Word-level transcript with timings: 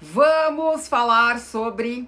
Vamos 0.00 0.88
falar 0.88 1.38
sobre 1.38 2.06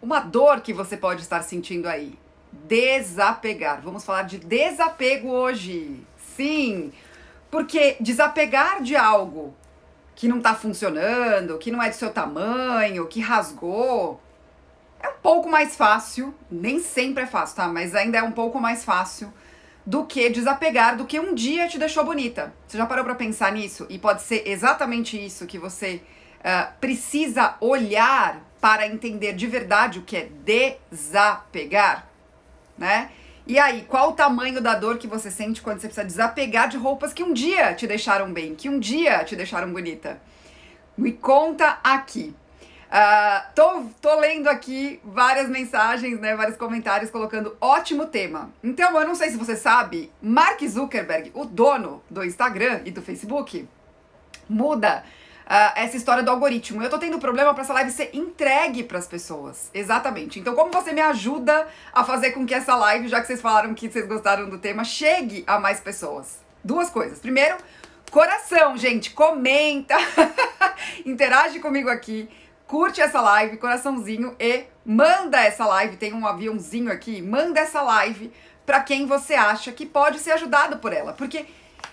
uma 0.00 0.20
dor 0.20 0.60
que 0.60 0.72
você 0.72 0.96
pode 0.96 1.22
estar 1.22 1.42
sentindo 1.42 1.88
aí. 1.88 2.16
Desapegar. 2.52 3.80
Vamos 3.82 4.04
falar 4.04 4.22
de 4.22 4.38
desapego 4.38 5.28
hoje. 5.28 6.06
Sim, 6.16 6.92
porque 7.50 7.96
desapegar 8.00 8.80
de 8.80 8.94
algo 8.94 9.52
que 10.14 10.28
não 10.28 10.38
está 10.38 10.54
funcionando, 10.54 11.58
que 11.58 11.70
não 11.72 11.82
é 11.82 11.88
do 11.88 11.96
seu 11.96 12.10
tamanho, 12.10 13.08
que 13.08 13.20
rasgou, 13.20 14.20
é 15.00 15.08
um 15.08 15.18
pouco 15.20 15.48
mais 15.48 15.74
fácil, 15.74 16.32
nem 16.50 16.78
sempre 16.78 17.24
é 17.24 17.26
fácil, 17.26 17.56
tá? 17.56 17.66
Mas 17.66 17.94
ainda 17.94 18.18
é 18.18 18.22
um 18.22 18.32
pouco 18.32 18.60
mais 18.60 18.84
fácil 18.84 19.32
do 19.84 20.04
que 20.04 20.28
desapegar 20.28 20.96
do 20.96 21.06
que 21.06 21.18
um 21.18 21.34
dia 21.34 21.66
te 21.66 21.78
deixou 21.78 22.04
bonita. 22.04 22.52
Você 22.68 22.78
já 22.78 22.86
parou 22.86 23.04
para 23.04 23.14
pensar 23.16 23.50
nisso? 23.50 23.86
E 23.88 23.98
pode 23.98 24.22
ser 24.22 24.46
exatamente 24.46 25.22
isso 25.22 25.46
que 25.46 25.58
você 25.58 26.00
uh, 26.40 26.72
precisa 26.80 27.56
olhar 27.60 28.42
para 28.60 28.86
entender 28.86 29.32
de 29.32 29.46
verdade 29.46 29.98
o 29.98 30.02
que 30.02 30.16
é 30.16 30.28
desapegar, 30.90 32.06
né? 32.76 33.10
E 33.46 33.58
aí, 33.58 33.84
qual 33.88 34.10
o 34.10 34.12
tamanho 34.12 34.60
da 34.60 34.74
dor 34.74 34.98
que 34.98 35.08
você 35.08 35.30
sente 35.30 35.62
quando 35.62 35.80
você 35.80 35.88
precisa 35.88 36.06
desapegar 36.06 36.68
de 36.68 36.76
roupas 36.76 37.12
que 37.12 37.22
um 37.22 37.32
dia 37.32 37.74
te 37.74 37.86
deixaram 37.86 38.32
bem, 38.32 38.54
que 38.54 38.68
um 38.68 38.78
dia 38.78 39.24
te 39.24 39.34
deixaram 39.34 39.72
bonita? 39.72 40.20
Me 40.96 41.12
conta 41.12 41.78
aqui. 41.82 42.34
Uh, 42.90 43.52
tô, 43.54 43.84
tô 44.00 44.20
lendo 44.20 44.48
aqui 44.48 45.00
várias 45.04 45.48
mensagens, 45.48 46.20
né, 46.20 46.36
vários 46.36 46.56
comentários 46.56 47.10
colocando 47.10 47.56
ótimo 47.60 48.06
tema. 48.06 48.50
Então, 48.62 48.96
eu 49.00 49.06
não 49.06 49.14
sei 49.14 49.30
se 49.30 49.36
você 49.36 49.56
sabe, 49.56 50.12
Mark 50.20 50.60
Zuckerberg, 50.64 51.30
o 51.34 51.44
dono 51.44 52.02
do 52.10 52.24
Instagram 52.24 52.82
e 52.84 52.90
do 52.90 53.00
Facebook, 53.00 53.66
muda 54.48 55.04
uh, 55.50 55.72
essa 55.74 55.96
história 55.96 56.22
do 56.22 56.30
algoritmo. 56.30 56.80
Eu 56.80 56.88
tô 56.88 56.98
tendo 56.98 57.18
problema 57.18 57.52
para 57.52 57.64
essa 57.64 57.72
live 57.72 57.90
ser 57.90 58.10
entregue 58.14 58.84
para 58.84 58.98
as 58.98 59.08
pessoas. 59.08 59.68
Exatamente. 59.74 60.38
Então, 60.38 60.54
como 60.54 60.70
você 60.70 60.92
me 60.92 61.00
ajuda 61.00 61.66
a 61.92 62.04
fazer 62.04 62.30
com 62.30 62.46
que 62.46 62.54
essa 62.54 62.76
live, 62.76 63.08
já 63.08 63.20
que 63.20 63.26
vocês 63.26 63.40
falaram 63.40 63.74
que 63.74 63.90
vocês 63.90 64.06
gostaram 64.06 64.48
do 64.48 64.58
tema, 64.58 64.84
chegue 64.84 65.42
a 65.46 65.58
mais 65.58 65.80
pessoas? 65.80 66.38
Duas 66.62 66.88
coisas. 66.88 67.18
Primeiro, 67.18 67.56
coração, 68.10 68.76
gente, 68.76 69.10
comenta, 69.10 69.96
interage 71.04 71.58
comigo 71.58 71.90
aqui 71.90 72.28
curte 72.70 73.00
essa 73.00 73.20
live, 73.20 73.56
coraçãozinho 73.56 74.36
e 74.38 74.62
manda 74.86 75.42
essa 75.42 75.66
live, 75.66 75.96
tem 75.96 76.14
um 76.14 76.24
aviãozinho 76.24 76.92
aqui, 76.92 77.20
manda 77.20 77.58
essa 77.58 77.82
live 77.82 78.32
para 78.64 78.78
quem 78.78 79.06
você 79.06 79.34
acha 79.34 79.72
que 79.72 79.84
pode 79.84 80.20
ser 80.20 80.30
ajudado 80.30 80.78
por 80.78 80.92
ela, 80.92 81.12
porque 81.12 81.46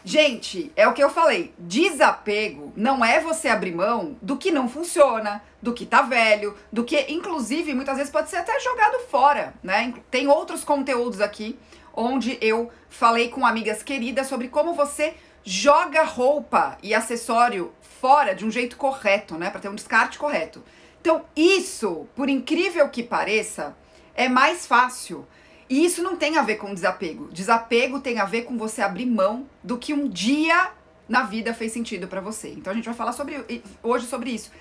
gente, 0.08 0.72
é 0.74 0.88
o 0.88 0.94
que 0.94 1.04
eu 1.04 1.10
falei, 1.10 1.54
desapego 1.60 2.72
não 2.78 3.04
é 3.04 3.20
você 3.20 3.50
abrir 3.50 3.76
mão 3.76 4.16
do 4.22 4.38
que 4.38 4.52
não 4.52 4.70
funciona, 4.70 5.44
do 5.62 5.74
que 5.74 5.86
tá 5.86 6.02
velho, 6.02 6.56
do 6.72 6.86
que 6.86 7.12
inclusive 7.12 7.74
muitas 7.74 7.98
vezes 7.98 8.12
pode 8.12 8.30
ser 8.30 8.38
até 8.38 8.58
jogado 8.60 9.00
fora, 9.10 9.54
né? 9.62 9.94
Tem 10.10 10.28
outros 10.28 10.64
conteúdos 10.64 11.20
aqui 11.20 11.60
onde 11.94 12.38
eu 12.40 12.72
falei 12.88 13.28
com 13.28 13.46
amigas 13.46 13.84
queridas 13.84 14.28
sobre 14.28 14.48
como 14.48 14.74
você 14.74 15.14
joga 15.44 16.04
roupa 16.04 16.78
e 16.82 16.94
acessório 16.94 17.74
fora 18.00 18.34
de 18.34 18.46
um 18.46 18.52
jeito 18.52 18.78
correto, 18.78 19.36
né? 19.36 19.50
Para 19.50 19.60
ter 19.60 19.70
um 19.70 19.76
descarte 19.76 20.18
correto. 20.18 20.64
Então, 21.02 21.26
isso, 21.36 22.08
por 22.16 22.30
incrível 22.30 22.88
que 22.90 23.04
pareça, 23.04 23.76
é 24.16 24.30
mais 24.30 24.66
fácil. 24.66 25.28
E 25.70 25.84
isso 25.84 26.02
não 26.02 26.16
tem 26.16 26.38
a 26.38 26.44
ver 26.44 26.56
com 26.56 26.74
desapego. 26.74 27.28
Desapego 27.32 28.00
tem 28.00 28.20
a 28.20 28.26
ver 28.26 28.44
com 28.44 28.58
você 28.58 28.82
abrir 28.82 29.06
mão 29.06 29.48
do 29.64 29.78
que 29.78 29.94
um 29.94 30.08
dia 30.08 30.72
na 31.08 31.24
vida 31.24 31.54
fez 31.54 31.72
sentido 31.72 32.08
para 32.08 32.22
você. 32.22 32.50
Então 32.50 32.72
a 32.72 32.76
gente 32.76 32.86
vai 32.86 32.94
falar 32.94 33.12
sobre 33.14 33.64
hoje 33.84 34.06
sobre 34.06 34.32
isso. 34.32 34.52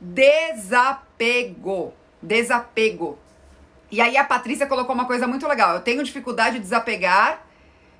Desapego. 0.00 1.92
Desapego. 2.20 3.18
E 3.90 4.00
aí 4.00 4.16
a 4.16 4.24
Patrícia 4.24 4.66
colocou 4.66 4.94
uma 4.94 5.06
coisa 5.06 5.26
muito 5.26 5.46
legal. 5.46 5.74
Eu 5.74 5.80
tenho 5.80 6.02
dificuldade 6.02 6.56
de 6.56 6.62
desapegar 6.62 7.44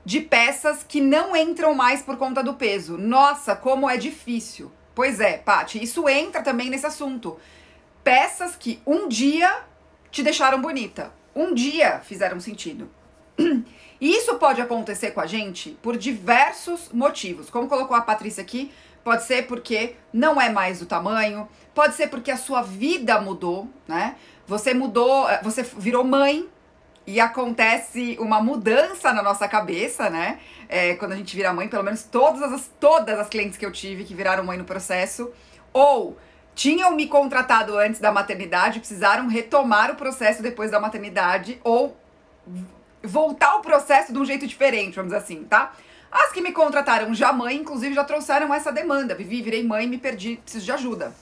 de 0.05 0.21
peças 0.21 0.85
que 0.87 1.01
não 1.01 1.37
entram 1.37 1.75
mais 1.75 2.03
por 2.03 2.17
conta 2.17 2.43
do 2.43 2.55
peso. 2.55 2.97
Nossa, 2.97 3.55
como 3.55 3.89
é 3.89 3.97
difícil. 3.97 4.71
Pois 4.95 5.21
é, 5.21 5.39
Paty, 5.39 5.83
isso 5.83 6.09
entra 6.09 6.43
também 6.43 6.69
nesse 6.69 6.87
assunto. 6.87 7.39
Peças 8.03 8.57
que 8.57 8.81
um 8.87 9.09
dia 9.09 9.63
te 10.11 10.23
deixaram 10.23 10.61
bonita, 10.61 11.13
um 11.35 11.55
dia 11.55 12.01
fizeram 12.01 12.39
sentido. 12.41 12.89
E 13.39 13.65
isso 14.17 14.35
pode 14.37 14.61
acontecer 14.61 15.13
com 15.13 15.21
a 15.21 15.27
gente 15.27 15.71
por 15.83 15.97
diversos 15.97 16.91
motivos. 16.93 17.51
Como 17.51 17.69
colocou 17.69 17.97
a 17.97 18.03
Patrícia 18.03 18.43
aqui, 18.43 18.73
pode 19.03 19.25
ser 19.25 19.47
porque 19.47 19.97
não 20.13 20.41
é 20.41 20.49
mais 20.49 20.83
o 20.83 20.87
tamanho, 20.87 21.49
pode 21.75 21.95
ser 21.95 22.09
porque 22.09 22.31
a 22.31 22.37
sua 22.37 22.63
vida 22.63 23.21
mudou, 23.21 23.69
né? 23.89 24.17
Você 24.47 24.75
mudou, 24.75 25.29
eh, 25.29 25.41
você 25.43 25.63
virou 25.63 26.05
mãe, 26.05 26.49
e 27.07 27.21
acontece 27.21 28.17
uma 28.21 28.41
mudança 28.41 29.13
na 29.13 29.23
nossa 29.23 29.49
cabeça, 29.49 30.09
né? 30.09 30.39
É, 30.69 30.95
quando 30.95 31.13
a 31.13 31.17
gente 31.17 31.35
vira 31.35 31.53
mãe, 31.53 31.69
pelo 31.69 31.83
menos 31.83 32.05
todas 32.05 32.43
as, 32.43 32.71
todas 32.79 33.19
as 33.19 33.29
clientes 33.29 33.59
que 33.59 33.67
eu 33.67 33.73
tive 33.73 34.05
que 34.05 34.15
viraram 34.15 34.45
mãe 34.45 34.57
no 34.57 34.65
processo, 34.65 35.31
ou 35.73 36.17
tinham 36.55 36.95
me 36.95 37.07
contratado 37.07 37.77
antes 37.79 38.01
da 38.01 38.13
maternidade, 38.13 38.79
precisaram 38.79 39.29
retomar 39.29 39.91
o 39.91 39.97
processo 39.97 40.43
depois 40.43 40.71
da 40.71 40.81
maternidade, 40.81 41.61
ou 41.65 41.97
voltar 43.03 43.57
o 43.57 43.61
processo 43.61 44.13
de 44.13 44.19
um 44.19 44.25
jeito 44.25 44.47
diferente, 44.47 44.97
vamos 44.97 45.13
dizer 45.13 45.25
assim, 45.25 45.45
tá? 45.45 45.73
As 46.11 46.31
que 46.31 46.43
me 46.43 46.53
contrataram 46.53 47.15
já 47.15 47.33
mãe, 47.33 47.57
inclusive, 47.57 47.95
já 47.95 48.05
trouxeram 48.05 48.53
essa 48.53 48.71
demanda. 48.71 49.15
Vivi, 49.15 49.41
virei 49.41 49.65
mãe, 49.65 49.87
me 49.87 49.97
perdi, 49.97 50.37
preciso 50.37 50.65
de 50.65 50.73
ajuda. 50.73 51.15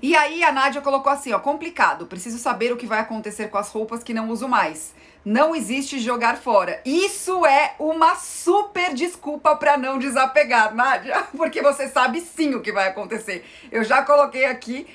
E 0.00 0.14
aí 0.14 0.44
a 0.44 0.52
Nádia 0.52 0.80
colocou 0.80 1.12
assim, 1.12 1.32
ó, 1.32 1.38
complicado, 1.38 2.06
preciso 2.06 2.38
saber 2.38 2.72
o 2.72 2.76
que 2.76 2.86
vai 2.86 3.00
acontecer 3.00 3.48
com 3.48 3.58
as 3.58 3.70
roupas 3.70 4.02
que 4.02 4.14
não 4.14 4.28
uso 4.28 4.48
mais. 4.48 4.94
Não 5.24 5.54
existe 5.54 5.98
jogar 5.98 6.36
fora. 6.36 6.80
Isso 6.84 7.44
é 7.44 7.74
uma 7.78 8.14
super 8.14 8.94
desculpa 8.94 9.56
para 9.56 9.76
não 9.76 9.98
desapegar, 9.98 10.74
Nádia, 10.74 11.26
porque 11.36 11.60
você 11.60 11.88
sabe 11.88 12.20
sim 12.20 12.54
o 12.54 12.62
que 12.62 12.72
vai 12.72 12.88
acontecer. 12.88 13.44
Eu 13.70 13.82
já 13.82 14.02
coloquei 14.02 14.44
aqui 14.44 14.86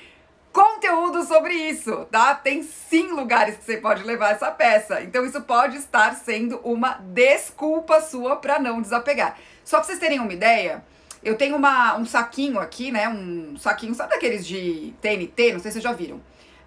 conteúdo 0.52 1.24
sobre 1.24 1.52
isso, 1.52 2.06
tá? 2.12 2.32
Tem 2.32 2.62
sim 2.62 3.08
lugares 3.08 3.56
que 3.56 3.64
você 3.64 3.76
pode 3.76 4.04
levar 4.04 4.30
essa 4.30 4.50
peça. 4.52 5.02
Então 5.02 5.26
isso 5.26 5.40
pode 5.42 5.76
estar 5.76 6.14
sendo 6.14 6.58
uma 6.62 6.92
desculpa 7.00 8.00
sua 8.00 8.36
para 8.36 8.58
não 8.58 8.80
desapegar. 8.80 9.36
Só 9.64 9.78
para 9.78 9.86
vocês 9.86 9.98
terem 9.98 10.20
uma 10.20 10.32
ideia, 10.32 10.84
eu 11.24 11.36
tenho 11.36 11.56
uma, 11.56 11.96
um 11.96 12.04
saquinho 12.04 12.60
aqui, 12.60 12.92
né? 12.92 13.08
Um 13.08 13.56
saquinho, 13.56 13.94
sabe 13.94 14.10
daqueles 14.10 14.46
de 14.46 14.94
TNT? 15.00 15.52
Não 15.52 15.60
sei 15.60 15.70
se 15.70 15.80
vocês 15.80 15.84
já 15.84 15.92
viram. 15.92 16.20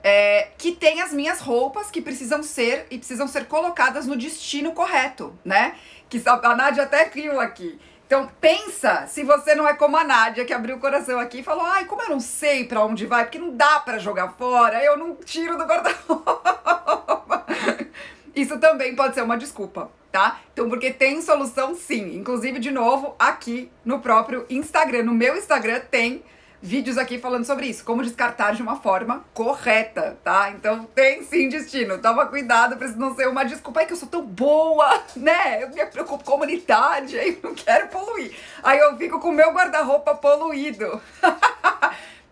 É, 0.04 0.50
que 0.58 0.72
tem 0.72 1.02
as 1.02 1.12
minhas 1.12 1.40
roupas 1.40 1.92
que 1.92 2.02
precisam 2.02 2.42
ser 2.42 2.88
e 2.90 2.98
precisam 2.98 3.28
ser 3.28 3.46
colocadas 3.46 4.08
no 4.08 4.16
destino 4.16 4.72
correto, 4.72 5.38
né? 5.44 5.76
Que 6.10 6.22
a 6.26 6.56
Nádia 6.56 6.84
até 6.84 7.04
riu 7.04 7.40
aqui. 7.40 7.80
Então 8.06 8.32
pensa 8.40 9.06
se 9.06 9.24
você 9.24 9.54
não 9.54 9.68
é 9.68 9.74
como 9.74 9.98
a 9.98 10.04
Nádia 10.04 10.46
que 10.46 10.54
abriu 10.54 10.78
o 10.78 10.80
coração 10.80 11.20
aqui 11.20 11.40
e 11.40 11.44
falou: 11.44 11.66
"Ai, 11.66 11.86
como 11.86 12.02
eu 12.02 12.10
não 12.10 12.22
sei 12.22 12.64
para 12.64 12.86
onde 12.86 13.06
vai, 13.06 13.26
porque 13.26 13.38
não 13.38 13.56
dá 13.56 13.82
para 13.82 14.00
jogar 14.00 14.30
fora, 14.30 14.82
eu 14.84 14.98
não 14.98 15.16
tiro 15.16 15.58
do 15.58 15.66
guarda-roupa". 15.66 17.46
Isso 18.34 18.58
também 18.60 18.96
pode 18.96 19.14
ser 19.14 19.24
uma 19.24 19.38
desculpa, 19.38 19.92
tá? 20.12 20.40
Então, 20.54 20.70
porque 20.70 20.92
tem 20.92 21.22
solução 21.22 21.76
sim. 21.76 22.16
Inclusive, 22.16 22.60
de 22.60 22.72
novo, 22.72 23.16
aqui 23.20 23.72
no 23.84 24.00
próprio 24.00 24.46
Instagram. 24.50 25.04
No 25.04 25.14
meu 25.14 25.38
Instagram 25.38 25.82
tem 25.92 26.24
vídeos 26.62 26.98
aqui 26.98 27.20
falando 27.20 27.46
sobre 27.46 27.68
isso, 27.68 27.84
como 27.84 28.04
descartar 28.04 28.54
de 28.54 28.62
uma 28.62 28.78
forma 28.78 29.24
correta, 29.34 30.18
tá? 30.24 30.50
Então 30.52 30.86
tem 30.86 31.24
sim 31.24 31.50
destino. 31.50 32.00
Toma 32.00 32.26
cuidado 32.26 32.76
pra 32.78 32.88
isso 32.88 32.98
não 32.98 33.16
ser 33.16 33.28
uma 33.28 33.44
desculpa. 33.44 33.82
É 33.82 33.86
que 33.86 33.94
eu 33.94 33.98
sou 33.98 34.08
tão 34.08 34.26
boa, 34.26 35.02
né? 35.16 35.64
Eu 35.64 35.70
me 35.70 35.86
preocupo 35.86 36.24
com 36.24 36.32
a 36.32 36.34
comunidade, 36.34 37.18
aí 37.20 37.40
não 37.42 37.54
quero 37.54 37.88
poluir. 37.88 38.36
Aí 38.64 38.80
eu 38.80 38.98
fico 38.98 39.20
com 39.20 39.30
o 39.30 39.34
meu 39.34 39.52
guarda-roupa 39.52 40.16
poluído. 40.16 41.02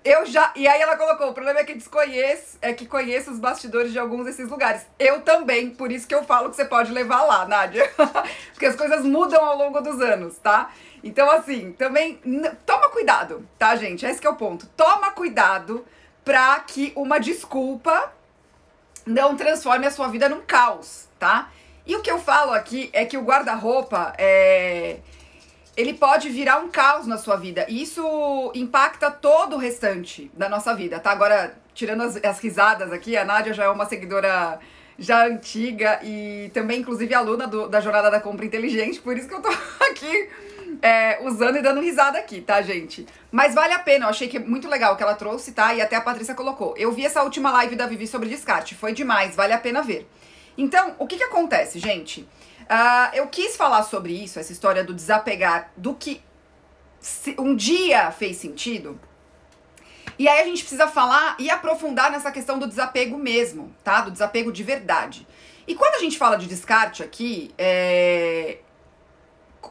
Eu 0.06 0.24
já. 0.24 0.54
E 0.56 0.68
aí 0.68 0.80
ela 0.80 0.96
colocou: 0.96 1.30
o 1.30 1.34
problema 1.34 1.60
é 1.60 1.64
que 1.64 1.74
desconheço, 1.74 2.60
é 2.62 2.72
que 2.72 2.86
conheço 2.86 3.32
os 3.32 3.40
bastidores 3.40 3.92
de 3.92 3.98
alguns 3.98 4.26
desses 4.26 4.48
lugares. 4.48 4.86
Eu 5.00 5.22
também, 5.22 5.72
por 5.72 5.92
isso 5.92 6.08
que 6.08 6.14
eu 6.14 6.24
falo 6.24 6.52
que 6.52 6.56
você 6.56 6.64
pode 6.64 6.92
levar 6.92 7.24
lá, 7.24 7.48
Nádia. 7.48 7.92
Porque 8.54 8.68
as 8.68 8.76
coisas 8.76 9.04
mudam 9.04 9.44
ao 9.44 9.58
longo 9.58 9.82
dos 9.82 10.00
anos, 10.00 10.38
tá? 10.38 10.72
Então, 11.04 11.30
assim, 11.32 11.72
também 11.72 12.20
toma 12.68 12.90
cuidado, 12.90 13.48
tá, 13.58 13.76
gente? 13.76 14.06
Esse 14.06 14.26
é 14.26 14.30
o 14.30 14.36
ponto. 14.36 14.68
Toma 14.78 15.10
cuidado 15.10 15.84
pra 16.24 16.60
que 16.60 16.94
uma 16.96 17.20
desculpa 17.20 18.14
não 19.08 19.36
transforme 19.36 19.88
a 19.88 19.92
sua 19.92 20.08
vida 20.08 20.30
num 20.30 20.42
caos, 20.42 21.08
tá? 21.18 21.52
E 21.86 21.96
o 21.96 22.02
que 22.02 22.12
eu 22.12 22.20
falo 22.20 22.54
aqui 22.54 22.92
é 22.94 23.06
que 23.06 23.18
o 23.18 23.24
guarda-roupa 23.24 24.14
é 24.18 24.98
ele 25.76 25.94
pode 25.94 26.30
virar 26.30 26.60
um 26.60 26.70
caos 26.70 27.06
na 27.06 27.18
sua 27.18 27.36
vida. 27.36 27.66
E 27.68 27.82
isso 27.82 28.52
impacta 28.56 29.12
todo 29.12 29.56
o 29.56 29.60
restante 29.60 30.32
da 30.34 30.48
nossa 30.48 30.74
vida, 30.74 31.00
tá? 31.00 31.12
Agora, 31.12 31.56
tirando 31.74 32.02
as, 32.02 32.16
as 32.24 32.40
risadas 32.40 32.92
aqui, 32.92 33.18
a 33.18 33.26
Nádia 33.26 33.54
já 33.54 33.66
é 33.66 33.70
uma 33.70 33.86
seguidora 33.86 34.60
já 34.98 35.26
antiga 35.26 36.00
e 36.04 36.50
também, 36.54 36.80
inclusive, 36.80 37.14
aluna 37.14 37.48
do, 37.48 37.68
da 37.68 37.82
Jornada 37.82 38.10
da 38.10 38.20
Compra 38.20 38.46
Inteligente, 38.46 39.02
por 39.02 39.18
isso 39.18 39.28
que 39.28 39.34
eu 39.34 39.42
tô 39.42 39.50
aqui 39.84 40.30
é, 40.82 41.20
usando 41.22 41.58
e 41.58 41.62
dando 41.62 41.82
risada 41.82 42.18
aqui, 42.18 42.40
tá, 42.40 42.62
gente? 42.62 43.06
Mas 43.30 43.54
vale 43.54 43.74
a 43.74 43.80
pena, 43.80 44.06
eu 44.06 44.10
achei 44.10 44.28
que 44.28 44.38
é 44.38 44.40
muito 44.40 44.70
legal 44.70 44.94
o 44.94 44.98
que 44.98 45.04
ela 45.04 45.16
trouxe, 45.16 45.52
tá? 45.52 45.74
E 45.74 45.82
até 45.82 45.98
a 45.98 46.02
Patrícia 46.02 46.34
colocou. 46.34 46.74
Eu 46.78 46.92
vi 46.92 47.06
essa 47.06 47.24
última 47.24 47.52
live 47.52 47.76
da 47.76 47.86
Vivi 47.86 48.08
sobre 48.08 48.30
descarte, 48.30 48.76
foi 48.76 48.94
demais, 48.94 49.36
vale 49.36 49.52
a 49.52 49.58
pena 49.58 49.82
ver. 49.82 50.08
Então, 50.58 50.96
o 50.98 51.06
que 51.06 51.18
que 51.18 51.24
acontece, 51.24 51.80
gente? 51.80 52.26
Uh, 52.66 53.14
eu 53.14 53.28
quis 53.28 53.56
falar 53.56 53.84
sobre 53.84 54.14
isso, 54.14 54.40
essa 54.40 54.52
história 54.52 54.84
do 54.84 54.94
desapegar, 54.94 55.72
do 55.78 55.94
que 55.94 56.22
um 57.38 57.56
dia 57.56 58.12
fez 58.12 58.38
sentido. 58.38 59.00
E 60.18 60.28
aí 60.28 60.42
a 60.42 60.46
gente 60.46 60.62
precisa 60.62 60.88
falar 60.88 61.36
e 61.38 61.50
aprofundar 61.50 62.10
nessa 62.10 62.32
questão 62.32 62.58
do 62.58 62.68
desapego 62.68 63.18
mesmo, 63.18 63.76
tá? 63.84 64.02
Do 64.02 64.12
desapego 64.12 64.52
de 64.52 64.64
verdade. 64.64 65.28
E 65.68 65.76
quando 65.76 65.96
a 65.96 66.00
gente 66.00 66.18
fala 66.18 66.38
de 66.38 66.48
descarte 66.48 67.04
aqui, 67.04 67.54
é, 67.58 68.60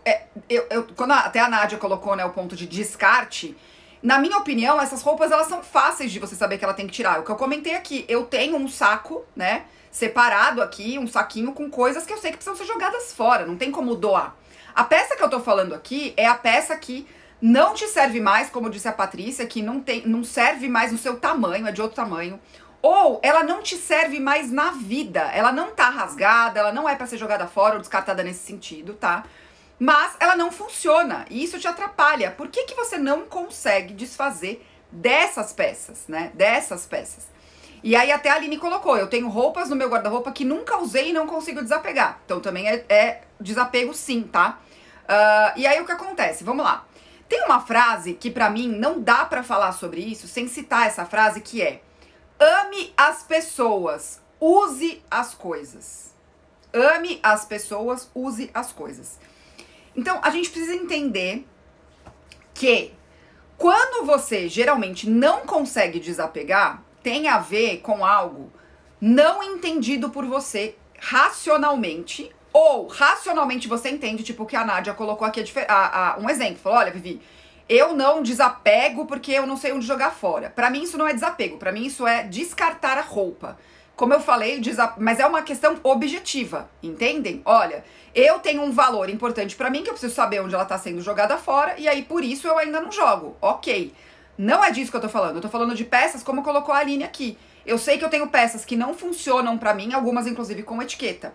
é, 0.05 0.23
eu, 0.49 0.67
eu, 0.70 0.87
quando 0.94 1.12
a, 1.12 1.20
até 1.20 1.41
a 1.41 1.49
Nádia 1.49 1.79
colocou 1.79 2.14
né, 2.14 2.25
o 2.25 2.31
ponto 2.31 2.55
de 2.55 2.67
descarte, 2.67 3.56
na 4.02 4.19
minha 4.19 4.37
opinião, 4.37 4.81
essas 4.81 5.02
roupas 5.02 5.31
elas 5.31 5.46
são 5.46 5.62
fáceis 5.62 6.12
de 6.12 6.19
você 6.19 6.35
saber 6.35 6.58
que 6.58 6.64
ela 6.64 6.75
tem 6.75 6.87
que 6.87 6.93
tirar. 6.93 7.20
O 7.20 7.25
que 7.25 7.31
eu 7.31 7.37
comentei 7.37 7.75
aqui, 7.75 8.05
eu 8.06 8.26
tenho 8.26 8.56
um 8.56 8.69
saco, 8.69 9.25
né, 9.35 9.64
separado 9.94 10.61
aqui, 10.61 10.99
um 10.99 11.06
saquinho 11.06 11.52
com 11.52 11.70
coisas 11.70 12.05
que 12.05 12.12
eu 12.12 12.19
sei 12.19 12.32
que 12.32 12.38
precisam 12.38 12.56
ser 12.56 12.67
jogadas 12.67 13.12
fora, 13.12 13.46
não 13.46 13.56
tem 13.56 13.70
como 13.70 13.94
doar. 13.94 14.35
A 14.75 14.82
peça 14.82 15.14
que 15.14 15.23
eu 15.23 15.31
tô 15.31 15.38
falando 15.38 15.73
aqui 15.73 16.12
é 16.17 16.26
a 16.26 16.35
peça 16.35 16.76
que 16.76 17.06
não 17.41 17.75
te 17.75 17.87
serve 17.87 18.20
mais, 18.20 18.50
como 18.50 18.69
disse 18.69 18.88
a 18.88 18.93
Patrícia, 18.93 19.46
que 19.46 19.62
não 19.62 19.81
tem, 19.81 20.05
não 20.05 20.25
serve 20.25 20.69
mais 20.69 20.91
no 20.91 20.99
seu 20.99 21.20
tamanho, 21.20 21.69
é 21.69 21.70
de 21.70 21.81
outro 21.81 21.94
tamanho. 21.94 22.41
Ou 22.82 23.20
ela 23.23 23.44
não 23.44 23.62
te 23.62 23.76
serve 23.76 24.19
mais 24.19 24.50
na 24.50 24.73
vida. 24.73 25.20
Ela 25.32 25.52
não 25.52 25.70
tá 25.70 25.88
rasgada, 25.88 26.58
ela 26.58 26.73
não 26.73 26.88
é 26.88 26.96
para 26.96 27.06
ser 27.06 27.17
jogada 27.17 27.46
fora 27.46 27.75
ou 27.75 27.81
descartada 27.81 28.25
nesse 28.25 28.44
sentido, 28.44 28.94
tá? 28.94 29.23
mas 29.79 30.17
ela 30.20 30.37
não 30.37 30.52
funciona 30.52 31.26
e 31.29 31.43
isso 31.43 31.58
te 31.58 31.67
atrapalha. 31.69 32.31
Por 32.31 32.49
que, 32.49 32.64
que 32.64 32.75
você 32.75 32.96
não 32.96 33.26
consegue 33.26 33.93
desfazer 33.94 34.64
dessas 34.91 35.52
peças, 35.52 36.05
né? 36.08 36.31
Dessas 36.35 36.87
peças. 36.87 37.26
E 37.84 37.94
aí 37.94 38.10
até 38.10 38.31
a 38.31 38.36
Aline 38.36 38.56
colocou, 38.56 38.96
eu 38.96 39.06
tenho 39.06 39.28
roupas 39.28 39.69
no 39.69 39.76
meu 39.76 39.90
guarda-roupa 39.90 40.32
que 40.32 40.42
nunca 40.42 40.78
usei 40.78 41.10
e 41.10 41.12
não 41.12 41.26
consigo 41.26 41.60
desapegar. 41.60 42.19
Então 42.25 42.40
também 42.40 42.66
é, 42.66 42.82
é 42.88 43.20
desapego 43.38 43.92
sim, 43.92 44.22
tá? 44.22 44.58
Uh, 45.02 45.58
e 45.58 45.66
aí 45.66 45.78
o 45.82 45.84
que 45.84 45.92
acontece? 45.92 46.42
Vamos 46.44 46.64
lá. 46.64 46.86
Tem 47.28 47.44
uma 47.44 47.60
frase 47.60 48.14
que 48.14 48.31
para 48.31 48.48
mim 48.48 48.69
não 48.69 49.02
dá 49.02 49.26
para 49.26 49.42
falar 49.42 49.72
sobre 49.72 50.00
isso 50.00 50.26
sem 50.26 50.48
citar 50.48 50.86
essa 50.86 51.04
frase 51.04 51.42
que 51.42 51.60
é: 51.60 51.82
ame 52.40 52.90
as 52.96 53.22
pessoas, 53.22 54.19
use 54.40 55.02
as 55.10 55.34
coisas. 55.34 56.14
Ame 56.72 57.20
as 57.22 57.44
pessoas, 57.44 58.10
use 58.14 58.50
as 58.54 58.72
coisas. 58.72 59.19
Então, 59.94 60.19
a 60.22 60.31
gente 60.31 60.48
precisa 60.48 60.75
entender 60.75 61.46
que 62.54 62.94
quando 63.58 64.06
você 64.06 64.48
geralmente 64.48 65.08
não 65.08 65.40
consegue 65.40 66.00
desapegar, 66.00 66.82
tem 67.05 67.29
a 67.29 67.39
ver 67.39 67.81
com 67.83 68.05
algo 68.05 68.51
não 68.99 69.43
entendido 69.43 70.09
por 70.09 70.25
você 70.25 70.75
racionalmente, 70.99 72.31
ou 72.51 72.87
racionalmente 72.87 73.69
você 73.69 73.91
entende, 73.91 74.23
tipo 74.23 74.47
que 74.47 74.56
a 74.56 74.65
Nádia 74.65 74.95
colocou 74.95 75.29
aqui 75.29 75.45
a, 75.69 76.15
a, 76.15 76.19
um 76.19 76.31
exemplo. 76.31 76.56
Falou: 76.56 76.79
olha, 76.79 76.91
Vivi, 76.91 77.21
eu 77.69 77.95
não 77.95 78.23
desapego 78.23 79.05
porque 79.05 79.33
eu 79.33 79.47
não 79.47 79.59
sei 79.59 79.73
onde 79.73 79.87
jogar 79.87 80.12
fora. 80.12 80.49
Para 80.49 80.71
mim, 80.71 80.83
isso 80.83 80.97
não 80.97 81.06
é 81.06 81.12
desapego, 81.12 81.59
para 81.59 81.71
mim, 81.71 81.85
isso 81.85 82.06
é 82.06 82.23
descartar 82.23 82.97
a 82.97 83.03
roupa. 83.03 83.59
Como 83.95 84.12
eu 84.12 84.21
falei, 84.21 84.61
mas 84.99 85.21
é 85.21 85.27
uma 85.27 85.43
questão 85.43 85.79
objetiva, 85.85 86.69
entendem? 86.83 87.43
Olha, 87.45 87.85
eu 88.12 88.41
tenho 88.41 88.62
um 88.62 88.73
valor 88.73 89.09
importante 89.09 89.55
para 89.55 89.71
mim 89.71 89.85
que 89.85 89.89
eu 89.91 89.93
preciso 89.95 90.15
saber 90.15 90.41
onde 90.41 90.55
ela 90.55 90.65
tá 90.65 90.77
sendo 90.77 91.01
jogada 91.01 91.37
fora 91.39 91.79
e 91.79 91.87
aí 91.87 92.03
por 92.03 92.25
isso 92.25 92.49
eu 92.49 92.59
ainda 92.59 92.81
não 92.81 92.91
jogo. 92.91 93.37
OK. 93.41 93.93
Não 94.36 94.64
é 94.64 94.70
disso 94.70 94.90
que 94.90 94.96
eu 94.96 95.00
tô 95.00 95.08
falando. 95.08 95.36
Eu 95.36 95.42
tô 95.42 95.48
falando 95.48 95.75
de 95.75 95.84
peças 95.84 96.22
como 96.22 96.42
colocou 96.42 96.75
a 96.75 96.78
Aline 96.78 97.04
aqui. 97.04 97.38
Eu 97.64 97.78
sei 97.78 97.98
que 97.98 98.04
eu 98.04 98.10
tenho 98.10 98.28
peças 98.28 98.64
que 98.64 98.76
não 98.76 98.92
funcionam 98.94 99.56
para 99.56 99.72
mim, 99.72 99.92
algumas 99.92 100.26
inclusive 100.26 100.62
com 100.62 100.82
etiqueta. 100.82 101.32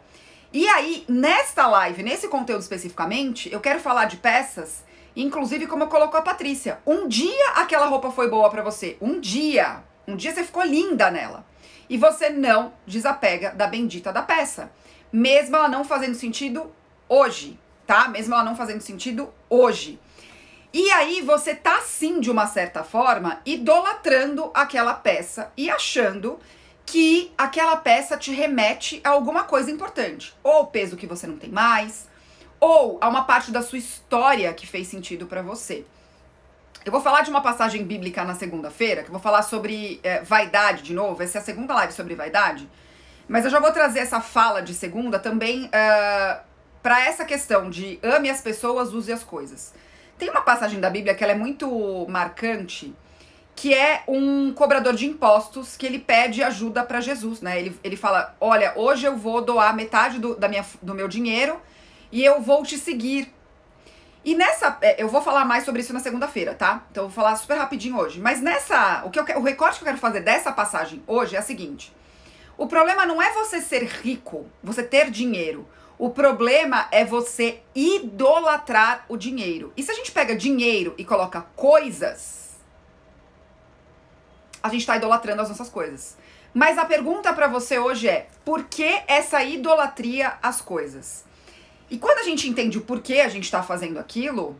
E 0.51 0.67
aí, 0.67 1.05
nesta 1.07 1.67
live, 1.67 2.03
nesse 2.03 2.27
conteúdo 2.27 2.61
especificamente, 2.61 3.51
eu 3.51 3.59
quero 3.59 3.79
falar 3.79 4.05
de 4.05 4.17
peças, 4.17 4.83
inclusive 5.15 5.67
como 5.67 5.87
colocou 5.87 6.19
a 6.19 6.23
Patrícia. 6.23 6.79
Um 6.85 7.07
dia 7.07 7.51
aquela 7.55 7.85
roupa 7.85 8.11
foi 8.11 8.29
boa 8.29 8.49
para 8.49 8.63
você, 8.63 8.97
um 8.99 9.19
dia. 9.19 9.83
Um 10.07 10.15
dia 10.15 10.33
você 10.33 10.43
ficou 10.43 10.63
linda 10.63 11.11
nela 11.11 11.45
e 11.89 11.97
você 11.97 12.29
não 12.29 12.73
desapega 12.85 13.51
da 13.51 13.67
bendita 13.67 14.11
da 14.11 14.21
peça. 14.21 14.71
Mesmo 15.11 15.55
ela 15.55 15.67
não 15.67 15.83
fazendo 15.83 16.15
sentido 16.15 16.71
hoje, 17.07 17.59
tá? 17.85 18.07
Mesmo 18.07 18.33
ela 18.33 18.43
não 18.43 18.55
fazendo 18.55 18.81
sentido 18.81 19.33
hoje. 19.49 19.99
E 20.71 20.91
aí 20.91 21.21
você 21.21 21.55
tá 21.55 21.81
sim, 21.81 22.19
de 22.19 22.29
uma 22.29 22.45
certa 22.45 22.83
forma, 22.83 23.41
idolatrando 23.45 24.51
aquela 24.53 24.93
peça 24.93 25.51
e 25.57 25.69
achando 25.69 26.39
que 26.85 27.31
aquela 27.37 27.77
peça 27.77 28.17
te 28.17 28.31
remete 28.31 29.01
a 29.03 29.09
alguma 29.09 29.43
coisa 29.43 29.71
importante. 29.71 30.35
Ou 30.43 30.67
peso 30.67 30.95
que 30.95 31.07
você 31.07 31.25
não 31.25 31.37
tem 31.37 31.49
mais, 31.49 32.07
ou 32.59 32.97
a 33.01 33.07
uma 33.07 33.23
parte 33.23 33.51
da 33.51 33.61
sua 33.61 33.77
história 33.77 34.53
que 34.53 34.67
fez 34.67 34.87
sentido 34.87 35.25
para 35.25 35.41
você. 35.41 35.85
Eu 36.85 36.91
vou 36.91 37.01
falar 37.01 37.21
de 37.21 37.29
uma 37.29 37.41
passagem 37.41 37.83
bíblica 37.83 38.23
na 38.23 38.35
segunda-feira, 38.35 39.03
que 39.03 39.09
eu 39.09 39.13
vou 39.13 39.21
falar 39.21 39.41
sobre 39.41 39.99
é, 40.03 40.21
vaidade 40.21 40.83
de 40.83 40.93
novo. 40.93 41.21
Essa 41.21 41.39
é 41.39 41.41
a 41.41 41.43
segunda 41.43 41.73
live 41.75 41.93
sobre 41.93 42.15
vaidade. 42.15 42.69
Mas 43.27 43.43
eu 43.43 43.51
já 43.51 43.59
vou 43.59 43.71
trazer 43.71 43.99
essa 43.99 44.21
fala 44.21 44.61
de 44.61 44.73
segunda 44.73 45.19
também 45.19 45.65
uh, 45.65 45.69
é, 45.71 46.41
para 46.81 47.05
essa 47.05 47.25
questão 47.25 47.69
de 47.69 47.99
ame 48.01 48.29
as 48.29 48.41
pessoas, 48.41 48.93
use 48.93 49.11
as 49.11 49.23
coisas. 49.23 49.73
Tem 50.19 50.29
uma 50.29 50.41
passagem 50.41 50.79
da 50.79 50.89
Bíblia 50.89 51.15
que 51.15 51.23
ela 51.23 51.33
é 51.33 51.35
muito 51.35 52.05
marcante, 52.07 52.93
que 53.55 53.73
é 53.73 54.03
um 54.07 54.53
cobrador 54.53 54.93
de 54.93 55.07
impostos 55.07 55.75
que 55.75 55.85
ele 55.85 55.97
pede 55.97 56.43
ajuda 56.43 56.83
para 56.83 57.01
Jesus, 57.01 57.41
né? 57.41 57.59
Ele, 57.59 57.79
ele 57.83 57.95
fala: 57.95 58.35
Olha, 58.39 58.73
hoje 58.75 59.07
eu 59.07 59.17
vou 59.17 59.41
doar 59.41 59.75
metade 59.75 60.19
do, 60.19 60.35
da 60.35 60.47
minha, 60.47 60.65
do 60.81 60.93
meu 60.93 61.07
dinheiro 61.07 61.59
e 62.11 62.23
eu 62.23 62.41
vou 62.41 62.63
te 62.63 62.77
seguir 62.77 63.33
e 64.23 64.35
nessa, 64.35 64.77
é, 64.81 65.01
eu 65.01 65.07
vou 65.07 65.21
falar 65.21 65.45
mais 65.45 65.63
sobre 65.63 65.81
isso 65.81 65.93
na 65.93 65.99
segunda-feira, 65.99 66.53
tá? 66.53 66.83
Então 66.91 67.05
eu 67.05 67.09
vou 67.09 67.15
falar 67.15 67.35
super 67.37 67.57
rapidinho 67.57 67.97
hoje. 67.97 68.19
Mas 68.19 68.41
nessa, 68.41 69.01
o 69.05 69.09
que 69.09 69.19
eu, 69.19 69.23
o 69.39 69.43
recorte 69.43 69.77
que 69.77 69.83
eu 69.83 69.87
quero 69.87 69.97
fazer 69.97 70.19
dessa 70.19 70.51
passagem 70.51 71.01
hoje 71.07 71.35
é 71.35 71.39
a 71.39 71.41
seguinte: 71.41 71.95
o 72.57 72.67
problema 72.67 73.05
não 73.05 73.21
é 73.21 73.31
você 73.31 73.61
ser 73.61 73.85
rico, 73.85 74.45
você 74.61 74.83
ter 74.83 75.09
dinheiro. 75.09 75.67
O 75.99 76.09
problema 76.09 76.87
é 76.93 77.03
você 77.03 77.61
idolatrar 77.75 79.03
o 79.09 79.17
dinheiro. 79.17 79.73
E 79.75 79.83
se 79.83 79.91
a 79.91 79.93
gente 79.93 80.13
pega 80.13 80.33
dinheiro 80.33 80.95
e 80.97 81.03
coloca 81.03 81.41
coisas, 81.57 82.55
a 84.63 84.69
gente 84.69 84.79
está 84.79 84.95
idolatrando 84.95 85.41
as 85.41 85.49
nossas 85.49 85.67
coisas. 85.67 86.17
Mas 86.53 86.77
a 86.77 86.85
pergunta 86.85 87.33
para 87.33 87.47
você 87.47 87.77
hoje 87.77 88.07
é: 88.07 88.29
por 88.45 88.63
que 88.63 89.01
essa 89.07 89.43
idolatria 89.43 90.37
às 90.41 90.61
coisas? 90.61 91.25
E 91.89 91.97
quando 91.97 92.19
a 92.19 92.23
gente 92.23 92.47
entende 92.47 92.77
o 92.77 92.81
porquê 92.81 93.19
a 93.19 93.27
gente 93.27 93.43
está 93.43 93.61
fazendo 93.61 93.99
aquilo, 93.99 94.55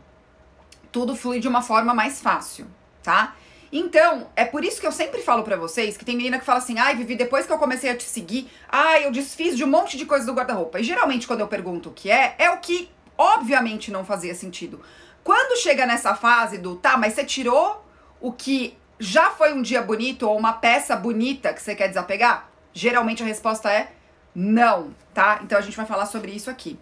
tudo 0.92 1.16
flui 1.16 1.40
de 1.40 1.48
uma 1.48 1.62
forma 1.62 1.94
mais 1.94 2.20
fácil, 2.20 2.66
tá? 3.02 3.34
Então, 3.72 4.28
é 4.34 4.44
por 4.44 4.64
isso 4.64 4.80
que 4.80 4.86
eu 4.86 4.92
sempre 4.92 5.22
falo 5.22 5.44
para 5.44 5.56
vocês 5.56 5.96
que 5.96 6.04
tem 6.04 6.16
menina 6.16 6.38
que 6.38 6.44
fala 6.44 6.58
assim: 6.58 6.78
ai, 6.78 6.96
Vivi, 6.96 7.14
depois 7.14 7.46
que 7.46 7.52
eu 7.52 7.58
comecei 7.58 7.90
a 7.90 7.96
te 7.96 8.04
seguir, 8.04 8.50
ai, 8.68 9.06
eu 9.06 9.12
desfiz 9.12 9.56
de 9.56 9.62
um 9.62 9.68
monte 9.68 9.96
de 9.96 10.06
coisa 10.06 10.26
do 10.26 10.32
guarda-roupa. 10.32 10.80
E 10.80 10.84
geralmente, 10.84 11.26
quando 11.26 11.40
eu 11.40 11.48
pergunto 11.48 11.90
o 11.90 11.92
que 11.92 12.10
é, 12.10 12.34
é 12.38 12.50
o 12.50 12.58
que 12.58 12.90
obviamente 13.16 13.90
não 13.90 14.04
fazia 14.04 14.34
sentido. 14.34 14.80
Quando 15.22 15.60
chega 15.60 15.84
nessa 15.86 16.14
fase 16.14 16.58
do 16.58 16.76
tá, 16.76 16.96
mas 16.96 17.12
você 17.12 17.24
tirou 17.24 17.84
o 18.20 18.32
que 18.32 18.76
já 18.98 19.30
foi 19.30 19.52
um 19.52 19.62
dia 19.62 19.82
bonito 19.82 20.28
ou 20.28 20.36
uma 20.36 20.54
peça 20.54 20.96
bonita 20.96 21.52
que 21.52 21.62
você 21.62 21.74
quer 21.74 21.88
desapegar? 21.88 22.50
Geralmente 22.72 23.22
a 23.22 23.26
resposta 23.26 23.70
é 23.70 23.92
não, 24.34 24.94
tá? 25.12 25.40
Então 25.42 25.58
a 25.58 25.60
gente 25.60 25.76
vai 25.76 25.86
falar 25.86 26.06
sobre 26.06 26.32
isso 26.32 26.50
aqui. 26.50 26.78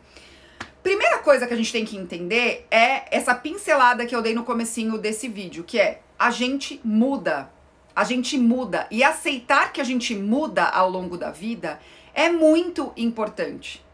Primeira 0.83 1.19
coisa 1.19 1.47
que 1.47 1.53
a 1.53 1.57
gente 1.57 1.73
tem 1.73 1.85
que 1.85 1.97
entender 1.97 2.67
é 2.71 3.05
essa 3.15 3.35
pincelada 3.35 4.07
que 4.07 4.15
eu 4.15 4.23
dei 4.23 4.35
no 4.35 4.45
comecinho 4.45 4.97
desse 4.97 5.29
vídeo, 5.29 5.65
que 5.65 5.79
é 5.79 6.01
a 6.19 6.31
gente 6.31 6.81
muda. 6.85 7.51
A 7.95 8.05
gente 8.05 8.37
muda 8.37 8.87
e 8.91 9.03
aceitar 9.05 9.73
que 9.73 9.81
a 9.81 9.85
gente 9.85 10.15
muda 10.15 10.65
ao 10.65 10.91
longo 10.91 11.17
da 11.17 11.31
vida 11.31 11.79
é 12.15 12.31
muito 12.31 12.93
importante. 12.97 13.85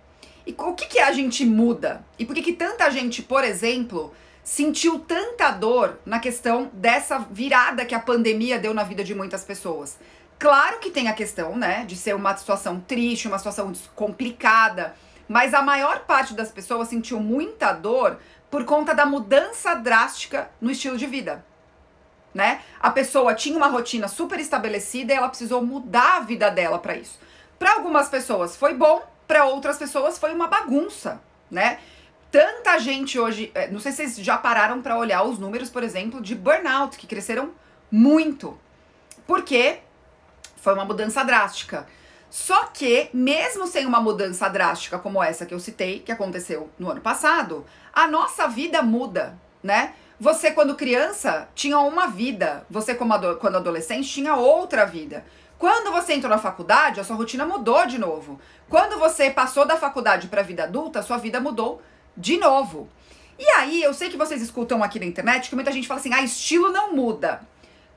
E 0.47 0.55
o 0.57 0.75
que, 0.75 0.87
que 0.87 0.99
a 0.99 1.13
gente 1.13 1.45
muda? 1.45 2.05
E 2.19 2.25
por 2.25 2.35
que, 2.35 2.43
que 2.43 2.53
tanta 2.53 2.91
gente, 2.91 3.23
por 3.23 3.45
exemplo, 3.45 4.13
sentiu 4.43 4.99
tanta 4.99 5.51
dor 5.51 5.99
na 6.05 6.19
questão 6.19 6.71
dessa 6.73 7.19
virada 7.19 7.85
que 7.85 7.95
a 7.95 8.01
pandemia 8.01 8.59
deu 8.59 8.75
na 8.75 8.85
vida 8.85 9.03
de 9.03 9.15
muitas 9.15 9.43
pessoas? 9.43 9.99
Claro 10.39 10.81
que 10.81 10.91
tem 10.91 11.09
a 11.09 11.15
questão, 11.15 11.57
né, 11.57 11.85
de 11.87 11.97
ser 11.97 12.15
uma 12.15 12.37
situação 12.37 12.81
triste, 12.81 13.29
uma 13.29 13.39
situação 13.39 13.73
complicada, 13.95 14.95
mas 15.27 15.55
a 15.55 15.63
maior 15.63 16.01
parte 16.01 16.35
das 16.35 16.53
pessoas 16.53 16.89
sentiu 16.89 17.21
muita 17.21 17.73
dor 17.73 18.19
por 18.51 18.65
conta 18.65 18.95
da 18.95 19.07
mudança 19.07 19.75
drástica 19.75 20.51
no 20.61 20.71
estilo 20.71 20.99
de 20.99 21.07
vida. 21.07 21.45
Né? 22.35 22.61
A 22.81 22.91
pessoa 22.91 23.33
tinha 23.35 23.57
uma 23.57 23.69
rotina 23.69 24.09
super 24.09 24.41
estabelecida 24.41 25.13
e 25.13 25.17
ela 25.17 25.29
precisou 25.29 25.65
mudar 25.65 26.17
a 26.17 26.21
vida 26.21 26.51
dela 26.51 26.79
para 26.79 26.97
isso. 26.97 27.19
Para 27.59 27.75
algumas 27.75 28.09
pessoas 28.09 28.57
foi 28.57 28.75
bom, 28.75 29.03
para 29.27 29.45
outras 29.45 29.79
pessoas 29.79 30.19
foi 30.19 30.35
uma 30.35 30.49
bagunça, 30.49 31.21
né? 31.49 31.79
tanta 32.35 32.77
gente 32.81 33.17
hoje, 33.17 33.53
é, 33.55 33.69
não 33.69 33.79
sei 33.79 33.93
se 33.93 33.99
vocês 33.99 34.17
já 34.17 34.37
pararam 34.37 34.83
para 34.83 34.99
olhar 34.99 35.23
os 35.23 35.39
números, 35.39 35.71
por 35.71 35.85
exemplo, 35.85 36.21
de 36.21 36.35
burnout, 36.35 36.99
que 36.99 37.07
cresceram 37.07 37.53
muito. 37.89 38.59
Porque 39.25 39.79
foi 40.57 40.75
uma 40.75 40.85
mudança 40.85 41.23
drástica. 41.23 41.87
Só 42.29 42.65
que, 42.65 43.09
mesmo 43.15 43.69
sem 43.69 43.87
uma 43.87 44.01
mudança 44.01 44.49
drástica 44.49 44.99
como 44.99 45.23
essa 45.23 45.47
que 45.47 45.55
eu 45.55 45.61
citei, 45.61 46.01
que 46.01 46.11
aconteceu 46.11 46.69
no 46.77 46.91
ano 46.91 47.01
passado, 47.01 47.65
a 47.93 48.09
nossa 48.09 48.49
vida 48.49 48.83
muda, 48.83 49.39
né? 49.63 49.95
Você, 50.19 50.53
quando 50.53 50.77
criança, 50.77 51.49
tinha 51.55 51.79
uma 51.81 52.07
vida. 52.07 52.65
Você, 52.71 52.95
como 52.95 53.13
ado 53.13 53.37
quando 53.37 53.57
adolescente, 53.57 54.09
tinha 54.09 54.37
outra 54.37 54.85
vida. 54.85 55.25
Quando 55.59 55.91
você 55.91 56.15
entrou 56.15 56.31
na 56.31 56.39
faculdade, 56.39 57.01
a 57.01 57.05
sua 57.05 57.17
rotina 57.17 57.45
mudou 57.45 57.85
de 57.87 57.99
novo. 57.99 58.41
Quando 58.69 58.99
você 58.99 59.31
passou 59.31 59.67
da 59.67 59.77
faculdade 59.77 60.29
para 60.29 60.41
a 60.41 60.45
vida 60.45 60.65
adulta, 60.65 61.01
a 61.01 61.03
sua 61.03 61.17
vida 61.17 61.41
mudou 61.41 61.83
de 62.17 62.37
novo. 62.37 62.89
E 63.39 63.45
aí, 63.57 63.83
eu 63.83 63.93
sei 63.93 64.09
que 64.09 64.17
vocês 64.17 64.41
escutam 64.41 64.83
aqui 64.85 65.01
na 65.01 65.07
internet 65.07 65.49
que 65.49 65.55
muita 65.57 65.73
gente 65.73 65.89
fala 65.89 65.99
assim: 65.99 66.15
ah, 66.15 66.23
estilo 66.23 66.71
não 66.71 66.95
muda. 66.95 67.41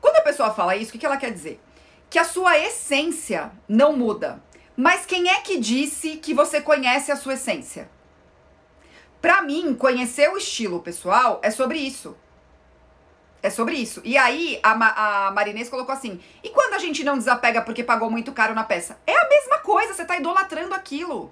Quando 0.02 0.18
a 0.18 0.22
pessoa 0.22 0.54
fala 0.54 0.76
isso, 0.76 0.96
o 0.96 1.00
que 1.00 1.06
ela 1.06 1.18
quer 1.18 1.32
dizer? 1.32 1.62
Que 2.10 2.18
a 2.18 2.24
sua 2.24 2.58
essência 2.58 3.52
não 3.68 3.94
muda. 3.94 4.42
Mas 4.76 5.06
quem 5.06 5.30
é 5.30 5.42
que 5.42 5.60
disse 5.60 6.18
que 6.18 6.34
você 6.34 6.62
conhece 6.62 7.12
a 7.12 7.16
sua 7.16 7.34
essência? 7.34 7.90
Para 9.22 9.42
mim, 9.42 9.74
conhecer 9.76 10.30
o 10.30 10.38
estilo 10.38 10.82
pessoal 10.82 11.40
é 11.44 11.50
sobre 11.50 11.80
isso. 11.80 12.16
É 13.42 13.50
sobre 13.50 13.76
isso. 13.76 14.02
E 14.04 14.18
aí, 14.18 14.60
a, 14.64 15.28
a 15.28 15.32
Marinês 15.32 15.70
colocou 15.70 15.94
assim: 15.94 16.20
e 16.44 16.50
quando 16.50 16.74
a 16.74 16.80
gente 16.80 17.04
não 17.04 17.18
desapega 17.18 17.62
porque 17.62 17.84
pagou 17.84 18.10
muito 18.10 18.32
caro 18.32 18.54
na 18.54 18.64
peça? 18.64 18.98
É 19.06 19.16
a 19.16 19.30
mesma 19.30 19.60
coisa, 19.60 19.94
você 19.94 20.06
tá 20.06 20.18
idolatrando 20.18 20.74
aquilo. 20.74 21.32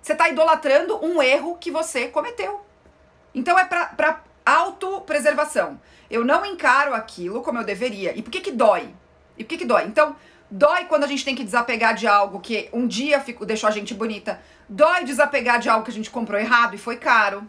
Você 0.00 0.14
tá 0.14 0.28
idolatrando 0.28 1.04
um 1.04 1.22
erro 1.22 1.56
que 1.58 1.70
você 1.70 2.08
cometeu. 2.08 2.64
Então 3.34 3.58
é 3.58 3.64
pra, 3.64 3.86
pra 3.86 4.22
autopreservação. 4.44 5.80
Eu 6.10 6.24
não 6.24 6.44
encaro 6.44 6.94
aquilo 6.94 7.42
como 7.42 7.58
eu 7.58 7.64
deveria. 7.64 8.16
E 8.16 8.22
por 8.22 8.30
que 8.30 8.40
que 8.40 8.50
dói? 8.50 8.92
E 9.38 9.44
por 9.44 9.50
que 9.50 9.58
que 9.58 9.64
dói? 9.64 9.84
Então, 9.84 10.16
dói 10.50 10.84
quando 10.84 11.04
a 11.04 11.06
gente 11.06 11.24
tem 11.24 11.34
que 11.34 11.44
desapegar 11.44 11.94
de 11.94 12.06
algo 12.06 12.40
que 12.40 12.68
um 12.72 12.86
dia 12.86 13.20
ficou, 13.20 13.46
deixou 13.46 13.68
a 13.68 13.72
gente 13.72 13.94
bonita. 13.94 14.40
Dói 14.72 15.04
desapegar 15.04 15.58
de 15.58 15.68
algo 15.68 15.84
que 15.84 15.90
a 15.90 15.94
gente 15.94 16.10
comprou 16.10 16.40
errado 16.40 16.74
e 16.74 16.78
foi 16.78 16.96
caro. 16.96 17.46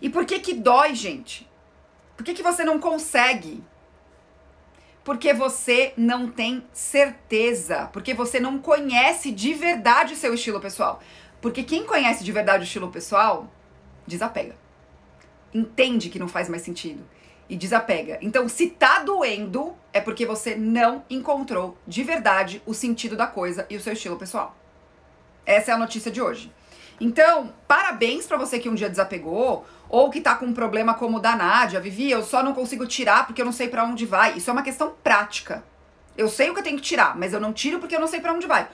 E 0.00 0.08
por 0.08 0.24
que 0.24 0.38
que 0.38 0.54
dói, 0.54 0.94
gente? 0.94 1.46
Por 2.16 2.24
que, 2.24 2.32
que 2.32 2.42
você 2.42 2.64
não 2.64 2.80
consegue? 2.80 3.62
Porque 5.04 5.34
você 5.34 5.92
não 5.94 6.30
tem 6.30 6.64
certeza. 6.72 7.90
Porque 7.92 8.14
você 8.14 8.40
não 8.40 8.58
conhece 8.58 9.30
de 9.30 9.52
verdade 9.52 10.14
o 10.14 10.16
seu 10.16 10.32
estilo 10.32 10.58
pessoal. 10.58 11.02
Porque 11.38 11.62
quem 11.62 11.84
conhece 11.84 12.24
de 12.24 12.32
verdade 12.32 12.62
o 12.62 12.64
estilo 12.64 12.90
pessoal, 12.90 13.52
desapega. 14.06 14.56
Entende 15.52 16.08
que 16.08 16.18
não 16.18 16.28
faz 16.28 16.48
mais 16.48 16.62
sentido. 16.62 17.04
E 17.46 17.56
desapega. 17.56 18.18
Então, 18.22 18.48
se 18.48 18.70
tá 18.70 19.00
doendo, 19.00 19.76
é 19.92 20.00
porque 20.00 20.24
você 20.24 20.56
não 20.56 21.04
encontrou 21.10 21.76
de 21.86 22.02
verdade 22.02 22.62
o 22.64 22.72
sentido 22.72 23.16
da 23.18 23.26
coisa 23.26 23.66
e 23.68 23.76
o 23.76 23.80
seu 23.82 23.92
estilo 23.92 24.16
pessoal. 24.16 24.56
Essa 25.44 25.70
é 25.70 25.74
a 25.74 25.78
notícia 25.78 26.10
de 26.10 26.20
hoje. 26.20 26.52
Então, 27.00 27.52
parabéns 27.66 28.26
para 28.26 28.36
você 28.36 28.58
que 28.58 28.68
um 28.68 28.74
dia 28.74 28.88
desapegou 28.88 29.66
ou 29.88 30.08
que 30.08 30.20
tá 30.20 30.36
com 30.36 30.46
um 30.46 30.54
problema 30.54 30.94
como 30.94 31.18
o 31.18 31.20
da 31.20 31.34
Nádia, 31.34 31.80
Vivi, 31.80 32.10
eu 32.10 32.22
só 32.22 32.42
não 32.42 32.54
consigo 32.54 32.86
tirar 32.86 33.26
porque 33.26 33.42
eu 33.42 33.44
não 33.44 33.52
sei 33.52 33.68
para 33.68 33.84
onde 33.84 34.06
vai. 34.06 34.36
Isso 34.36 34.48
é 34.48 34.52
uma 34.52 34.62
questão 34.62 34.94
prática. 35.02 35.64
Eu 36.16 36.28
sei 36.28 36.50
o 36.50 36.54
que 36.54 36.60
eu 36.60 36.64
tenho 36.64 36.76
que 36.76 36.82
tirar, 36.82 37.16
mas 37.16 37.32
eu 37.32 37.40
não 37.40 37.52
tiro 37.52 37.78
porque 37.78 37.96
eu 37.96 38.00
não 38.00 38.06
sei 38.06 38.20
para 38.20 38.32
onde 38.32 38.46
vai. 38.46 38.68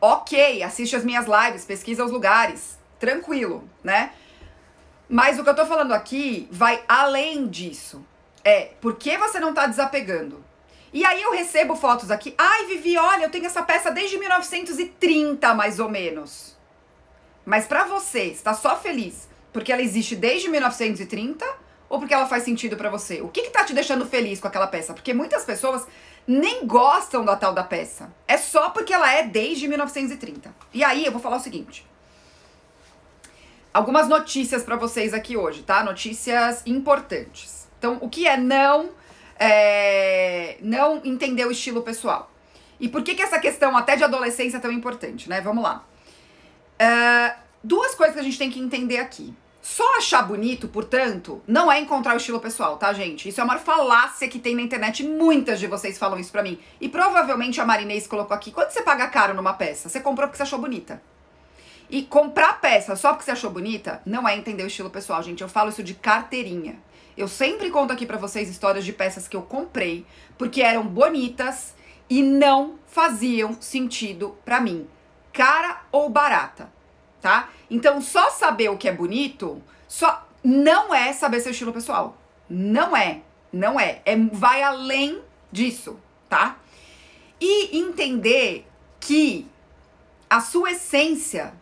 Ok, 0.00 0.62
assiste 0.62 0.94
as 0.94 1.04
minhas 1.04 1.26
lives, 1.26 1.64
pesquisa 1.64 2.04
os 2.04 2.10
lugares, 2.10 2.78
tranquilo, 2.98 3.68
né? 3.82 4.12
Mas 5.08 5.38
o 5.38 5.44
que 5.44 5.50
eu 5.50 5.56
tô 5.56 5.66
falando 5.66 5.92
aqui 5.92 6.48
vai 6.50 6.82
além 6.88 7.48
disso. 7.48 8.04
É, 8.44 8.72
por 8.80 8.96
que 8.96 9.18
você 9.18 9.40
não 9.40 9.52
tá 9.52 9.66
desapegando? 9.66 10.44
E 10.92 11.04
aí 11.04 11.22
eu 11.22 11.32
recebo 11.32 11.76
fotos 11.76 12.10
aqui. 12.10 12.34
Ai, 12.36 12.66
Vivi, 12.66 12.96
olha, 12.96 13.24
eu 13.24 13.30
tenho 13.30 13.46
essa 13.46 13.62
peça 13.62 13.90
desde 13.90 14.18
1930, 14.18 15.54
mais 15.54 15.78
ou 15.78 15.88
menos. 15.88 16.56
Mas 17.44 17.66
para 17.66 17.84
você, 17.84 18.24
está 18.24 18.54
só 18.54 18.76
feliz 18.76 19.28
porque 19.52 19.72
ela 19.72 19.82
existe 19.82 20.14
desde 20.14 20.48
1930 20.48 21.44
ou 21.88 21.98
porque 21.98 22.14
ela 22.14 22.26
faz 22.26 22.44
sentido 22.44 22.76
para 22.76 22.88
você? 22.88 23.20
O 23.20 23.28
que 23.28 23.42
que 23.42 23.50
tá 23.50 23.64
te 23.64 23.74
deixando 23.74 24.06
feliz 24.06 24.40
com 24.40 24.46
aquela 24.46 24.66
peça? 24.66 24.94
Porque 24.94 25.12
muitas 25.12 25.44
pessoas 25.44 25.86
nem 26.26 26.64
gostam 26.66 27.24
da 27.24 27.34
tal 27.34 27.52
da 27.52 27.64
peça. 27.64 28.12
É 28.28 28.36
só 28.36 28.70
porque 28.70 28.92
ela 28.92 29.12
é 29.12 29.24
desde 29.24 29.66
1930. 29.66 30.54
E 30.72 30.84
aí 30.84 31.04
eu 31.04 31.10
vou 31.10 31.20
falar 31.20 31.36
o 31.36 31.40
seguinte. 31.40 31.84
Algumas 33.74 34.08
notícias 34.08 34.62
para 34.62 34.76
vocês 34.76 35.12
aqui 35.14 35.36
hoje, 35.36 35.62
tá? 35.62 35.82
Notícias 35.82 36.62
importantes. 36.66 37.68
Então, 37.78 37.98
o 38.00 38.08
que 38.08 38.26
é 38.26 38.36
não 38.36 38.90
é, 39.40 40.58
não 40.60 41.00
entender 41.02 41.46
o 41.46 41.50
estilo 41.50 41.82
pessoal? 41.82 42.30
E 42.78 42.88
por 42.88 43.02
que 43.02 43.14
que 43.14 43.22
essa 43.22 43.38
questão 43.38 43.76
até 43.76 43.96
de 43.96 44.04
adolescência 44.04 44.58
é 44.58 44.60
tão 44.60 44.70
importante, 44.70 45.28
né? 45.28 45.40
Vamos 45.40 45.64
lá. 45.64 45.84
Uh, 46.80 47.40
duas 47.62 47.94
coisas 47.94 48.14
que 48.14 48.20
a 48.20 48.24
gente 48.24 48.38
tem 48.38 48.50
que 48.50 48.60
entender 48.60 48.98
aqui. 48.98 49.34
Só 49.62 49.98
achar 49.98 50.22
bonito, 50.22 50.68
portanto, 50.68 51.42
não 51.46 51.70
é 51.70 51.78
encontrar 51.78 52.14
o 52.14 52.16
estilo 52.16 52.40
pessoal, 52.40 52.78
tá, 52.78 52.92
gente? 52.94 53.28
Isso 53.28 53.40
é 53.42 53.44
uma 53.44 53.58
falácia 53.58 54.26
que 54.26 54.38
tem 54.38 54.54
na 54.54 54.62
internet. 54.62 55.04
Muitas 55.04 55.60
de 55.60 55.66
vocês 55.66 55.98
falam 55.98 56.18
isso 56.18 56.32
pra 56.32 56.42
mim. 56.42 56.58
E 56.80 56.88
provavelmente 56.88 57.60
a 57.60 57.66
Marinês 57.66 58.06
colocou 58.06 58.34
aqui. 58.34 58.50
Quando 58.50 58.70
você 58.70 58.80
paga 58.80 59.06
caro 59.08 59.34
numa 59.34 59.52
peça? 59.52 59.90
Você 59.90 60.00
comprou 60.00 60.26
porque 60.26 60.38
você 60.38 60.44
achou 60.44 60.58
bonita. 60.58 61.02
E 61.90 62.02
comprar 62.02 62.58
peça 62.60 62.96
só 62.96 63.10
porque 63.10 63.24
você 63.24 63.32
achou 63.32 63.50
bonita 63.50 64.00
não 64.06 64.26
é 64.26 64.34
entender 64.34 64.62
o 64.62 64.68
estilo 64.68 64.88
pessoal, 64.88 65.22
gente. 65.22 65.42
Eu 65.42 65.48
falo 65.48 65.68
isso 65.68 65.82
de 65.82 65.92
carteirinha. 65.92 66.78
Eu 67.16 67.28
sempre 67.28 67.70
conto 67.70 67.92
aqui 67.92 68.06
para 68.06 68.18
vocês 68.18 68.48
histórias 68.48 68.84
de 68.84 68.92
peças 68.92 69.28
que 69.28 69.36
eu 69.36 69.42
comprei 69.42 70.06
porque 70.38 70.62
eram 70.62 70.86
bonitas 70.86 71.74
e 72.08 72.22
não 72.22 72.78
faziam 72.86 73.60
sentido 73.60 74.36
para 74.44 74.60
mim, 74.60 74.88
cara 75.32 75.82
ou 75.92 76.08
barata 76.08 76.80
tá? 77.20 77.50
Então, 77.70 78.00
só 78.00 78.30
saber 78.30 78.70
o 78.70 78.76
que 78.76 78.88
é 78.88 78.92
bonito, 78.92 79.62
só 79.86 80.26
não 80.42 80.94
é 80.94 81.12
saber 81.12 81.40
seu 81.40 81.52
estilo 81.52 81.72
pessoal. 81.72 82.16
Não 82.48 82.96
é, 82.96 83.20
não 83.52 83.78
é. 83.78 84.00
é 84.04 84.16
vai 84.16 84.62
além 84.62 85.20
disso, 85.52 85.98
tá? 86.28 86.58
E 87.40 87.78
entender 87.78 88.66
que 88.98 89.46
a 90.28 90.40
sua 90.40 90.72
essência 90.72 91.54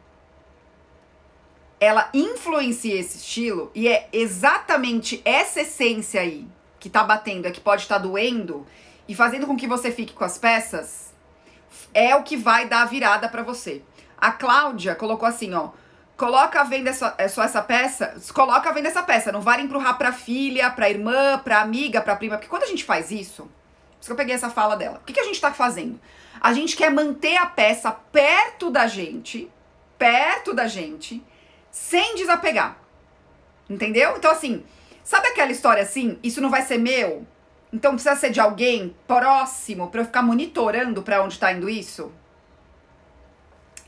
ela 1.80 2.08
influencia 2.12 2.98
esse 2.98 3.18
estilo 3.18 3.70
e 3.74 3.88
é 3.88 4.08
exatamente 4.12 5.22
essa 5.24 5.60
essência 5.60 6.20
aí 6.20 6.46
que 6.78 6.88
tá 6.90 7.02
batendo, 7.04 7.46
é 7.46 7.50
que 7.50 7.60
pode 7.60 7.82
estar 7.82 7.96
tá 7.96 8.02
doendo 8.02 8.66
e 9.06 9.14
fazendo 9.14 9.46
com 9.46 9.56
que 9.56 9.66
você 9.66 9.90
fique 9.90 10.12
com 10.12 10.24
as 10.24 10.38
peças, 10.38 11.14
é 11.94 12.14
o 12.14 12.22
que 12.22 12.36
vai 12.36 12.68
dar 12.68 12.82
a 12.82 12.86
virada 12.86 13.28
para 13.28 13.42
você. 13.42 13.82
A 14.16 14.32
Cláudia 14.32 14.94
colocou 14.94 15.26
assim, 15.26 15.54
ó. 15.54 15.70
Coloca 16.16 16.60
a 16.60 16.64
venda 16.64 16.92
só, 16.92 17.14
é 17.16 17.28
só 17.28 17.44
essa 17.44 17.62
peça, 17.62 18.16
coloca 18.34 18.68
a 18.68 18.72
venda 18.72 18.88
essa 18.88 19.04
peça, 19.04 19.30
não 19.30 19.40
vale 19.40 19.62
empurrar 19.62 19.96
pra 19.96 20.10
filha, 20.10 20.68
pra 20.68 20.90
irmã, 20.90 21.38
pra 21.38 21.60
amiga, 21.60 22.00
pra 22.00 22.16
prima, 22.16 22.36
porque 22.36 22.48
quando 22.48 22.64
a 22.64 22.66
gente 22.68 22.82
faz 22.82 23.12
isso, 23.12 23.44
por 23.44 24.00
isso 24.00 24.08
que 24.08 24.12
eu 24.12 24.16
peguei 24.16 24.34
essa 24.34 24.50
fala 24.50 24.76
dela, 24.76 24.98
o 25.00 25.06
que, 25.06 25.12
que 25.12 25.20
a 25.20 25.24
gente 25.24 25.40
tá 25.40 25.52
fazendo? 25.52 26.00
A 26.40 26.52
gente 26.52 26.76
quer 26.76 26.90
manter 26.90 27.36
a 27.36 27.46
peça 27.46 27.92
perto 27.92 28.68
da 28.68 28.88
gente, 28.88 29.48
perto 29.96 30.52
da 30.52 30.66
gente, 30.66 31.22
sem 31.70 32.14
desapegar. 32.14 32.78
Entendeu? 33.68 34.16
Então, 34.16 34.30
assim, 34.30 34.64
sabe 35.04 35.28
aquela 35.28 35.52
história 35.52 35.82
assim? 35.82 36.18
Isso 36.22 36.40
não 36.40 36.50
vai 36.50 36.62
ser 36.62 36.78
meu? 36.78 37.26
Então 37.72 37.92
precisa 37.92 38.16
ser 38.16 38.30
de 38.30 38.40
alguém 38.40 38.96
próximo 39.06 39.90
para 39.90 40.00
eu 40.00 40.04
ficar 40.06 40.22
monitorando 40.22 41.02
para 41.02 41.22
onde 41.22 41.38
tá 41.38 41.52
indo 41.52 41.68
isso? 41.68 42.10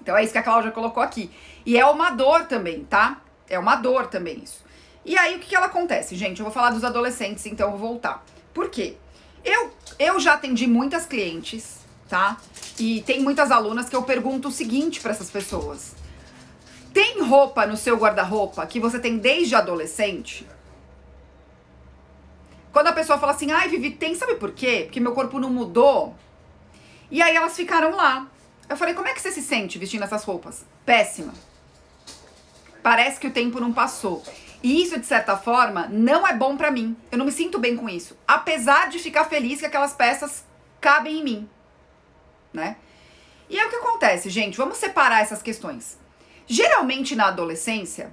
Então 0.00 0.16
é 0.16 0.22
isso 0.22 0.32
que 0.32 0.38
a 0.38 0.42
Cláudia 0.42 0.70
colocou 0.70 1.02
aqui. 1.02 1.30
E 1.64 1.78
é 1.78 1.84
uma 1.86 2.10
dor 2.10 2.46
também, 2.46 2.84
tá? 2.84 3.20
É 3.48 3.58
uma 3.58 3.76
dor 3.76 4.06
também 4.06 4.42
isso. 4.42 4.64
E 5.04 5.16
aí 5.16 5.36
o 5.36 5.38
que, 5.38 5.48
que 5.48 5.56
ela 5.56 5.66
acontece, 5.66 6.14
gente? 6.14 6.40
Eu 6.40 6.44
vou 6.44 6.52
falar 6.52 6.70
dos 6.70 6.84
adolescentes, 6.84 7.46
então 7.46 7.70
eu 7.70 7.78
vou 7.78 7.88
voltar. 7.88 8.24
Por 8.52 8.68
quê? 8.68 8.96
Eu, 9.44 9.72
eu 9.98 10.20
já 10.20 10.34
atendi 10.34 10.66
muitas 10.66 11.06
clientes, 11.06 11.78
tá? 12.08 12.36
E 12.78 13.00
tem 13.02 13.20
muitas 13.20 13.50
alunas 13.50 13.88
que 13.88 13.96
eu 13.96 14.02
pergunto 14.02 14.48
o 14.48 14.52
seguinte 14.52 15.00
para 15.00 15.12
essas 15.12 15.30
pessoas: 15.30 15.94
tem 16.92 17.22
roupa 17.22 17.66
no 17.66 17.76
seu 17.76 17.96
guarda-roupa 17.96 18.66
que 18.66 18.80
você 18.80 18.98
tem 18.98 19.18
desde 19.18 19.54
adolescente? 19.54 20.46
Quando 22.72 22.88
a 22.88 22.92
pessoa 22.92 23.18
fala 23.18 23.32
assim, 23.32 23.50
ai, 23.50 23.68
Vivi, 23.68 23.90
tem, 23.90 24.14
sabe 24.14 24.36
por 24.36 24.52
quê? 24.52 24.82
Porque 24.84 25.00
meu 25.00 25.12
corpo 25.12 25.38
não 25.38 25.50
mudou. 25.50 26.14
E 27.10 27.20
aí 27.20 27.34
elas 27.34 27.56
ficaram 27.56 27.96
lá. 27.96 28.28
Eu 28.68 28.76
falei, 28.76 28.94
como 28.94 29.08
é 29.08 29.12
que 29.12 29.20
você 29.20 29.32
se 29.32 29.42
sente 29.42 29.78
vestindo 29.78 30.04
essas 30.04 30.22
roupas? 30.22 30.64
Péssima. 30.86 31.34
Parece 32.82 33.18
que 33.18 33.26
o 33.26 33.32
tempo 33.32 33.60
não 33.60 33.72
passou. 33.72 34.22
E 34.62 34.82
isso, 34.82 34.98
de 34.98 35.06
certa 35.06 35.36
forma, 35.36 35.88
não 35.88 36.26
é 36.26 36.32
bom 36.32 36.56
para 36.56 36.70
mim. 36.70 36.96
Eu 37.10 37.18
não 37.18 37.24
me 37.24 37.32
sinto 37.32 37.58
bem 37.58 37.76
com 37.76 37.88
isso. 37.88 38.16
Apesar 38.28 38.88
de 38.88 38.98
ficar 38.98 39.24
feliz 39.24 39.58
que 39.58 39.66
aquelas 39.66 39.92
peças 39.92 40.44
cabem 40.80 41.18
em 41.18 41.24
mim. 41.24 41.50
Né? 42.52 42.76
E 43.48 43.58
é 43.58 43.66
o 43.66 43.70
que 43.70 43.76
acontece, 43.76 44.30
gente. 44.30 44.56
Vamos 44.56 44.78
separar 44.78 45.22
essas 45.22 45.42
questões. 45.42 45.98
Geralmente 46.50 47.14
na 47.14 47.28
adolescência, 47.28 48.06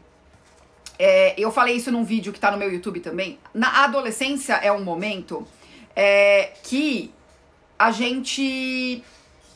É, 1.00 1.36
eu 1.38 1.52
falei 1.52 1.76
isso 1.76 1.92
num 1.92 2.04
vídeo 2.04 2.34
que 2.34 2.40
tá 2.40 2.50
no 2.50 2.58
meu 2.58 2.72
YouTube 2.72 3.00
também. 3.00 3.38
Na 3.54 3.84
adolescência 3.84 4.54
é 4.54 4.72
um 4.72 4.84
momento 4.84 5.48
é, 5.96 6.54
que 6.64 7.14
a 7.78 7.92
gente 7.92 9.04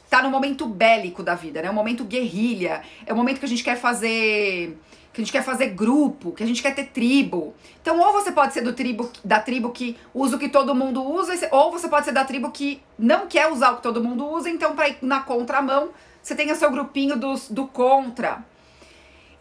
tá 0.07 0.21
no 0.21 0.29
momento 0.29 0.67
bélico 0.67 1.23
da 1.23 1.33
vida, 1.33 1.61
né? 1.61 1.67
É 1.67 1.71
um 1.71 1.73
momento 1.73 2.03
guerrilha. 2.03 2.83
É 3.07 3.11
um 3.11 3.15
momento 3.15 3.39
que 3.39 3.45
a 3.45 3.47
gente 3.47 3.63
quer 3.63 3.75
fazer 3.75 4.77
que 5.11 5.19
a 5.19 5.23
gente 5.23 5.31
quer 5.31 5.43
fazer 5.43 5.67
grupo, 5.71 6.31
que 6.31 6.43
a 6.43 6.45
gente 6.45 6.61
quer 6.61 6.73
ter 6.73 6.85
tribo. 6.85 7.53
Então, 7.81 7.99
ou 7.99 8.13
você 8.13 8.31
pode 8.31 8.53
ser 8.53 8.61
do 8.61 8.73
tribo, 8.73 9.11
da 9.25 9.39
tribo 9.39 9.71
que 9.71 9.97
usa 10.13 10.35
o 10.35 10.39
que 10.39 10.47
todo 10.47 10.73
mundo 10.75 11.03
usa, 11.03 11.33
ou 11.51 11.71
você 11.71 11.87
pode 11.89 12.05
ser 12.05 12.13
da 12.13 12.23
tribo 12.23 12.51
que 12.51 12.81
não 12.97 13.27
quer 13.27 13.51
usar 13.51 13.71
o 13.71 13.77
que 13.77 13.83
todo 13.83 14.01
mundo 14.01 14.25
usa, 14.25 14.49
então, 14.49 14.73
para 14.75 14.87
ir 14.89 14.97
na 15.01 15.19
contramão, 15.21 15.89
você 16.23 16.33
tem 16.33 16.51
o 16.51 16.55
seu 16.55 16.71
grupinho 16.71 17.17
dos, 17.17 17.49
do 17.49 17.67
contra. 17.67 18.45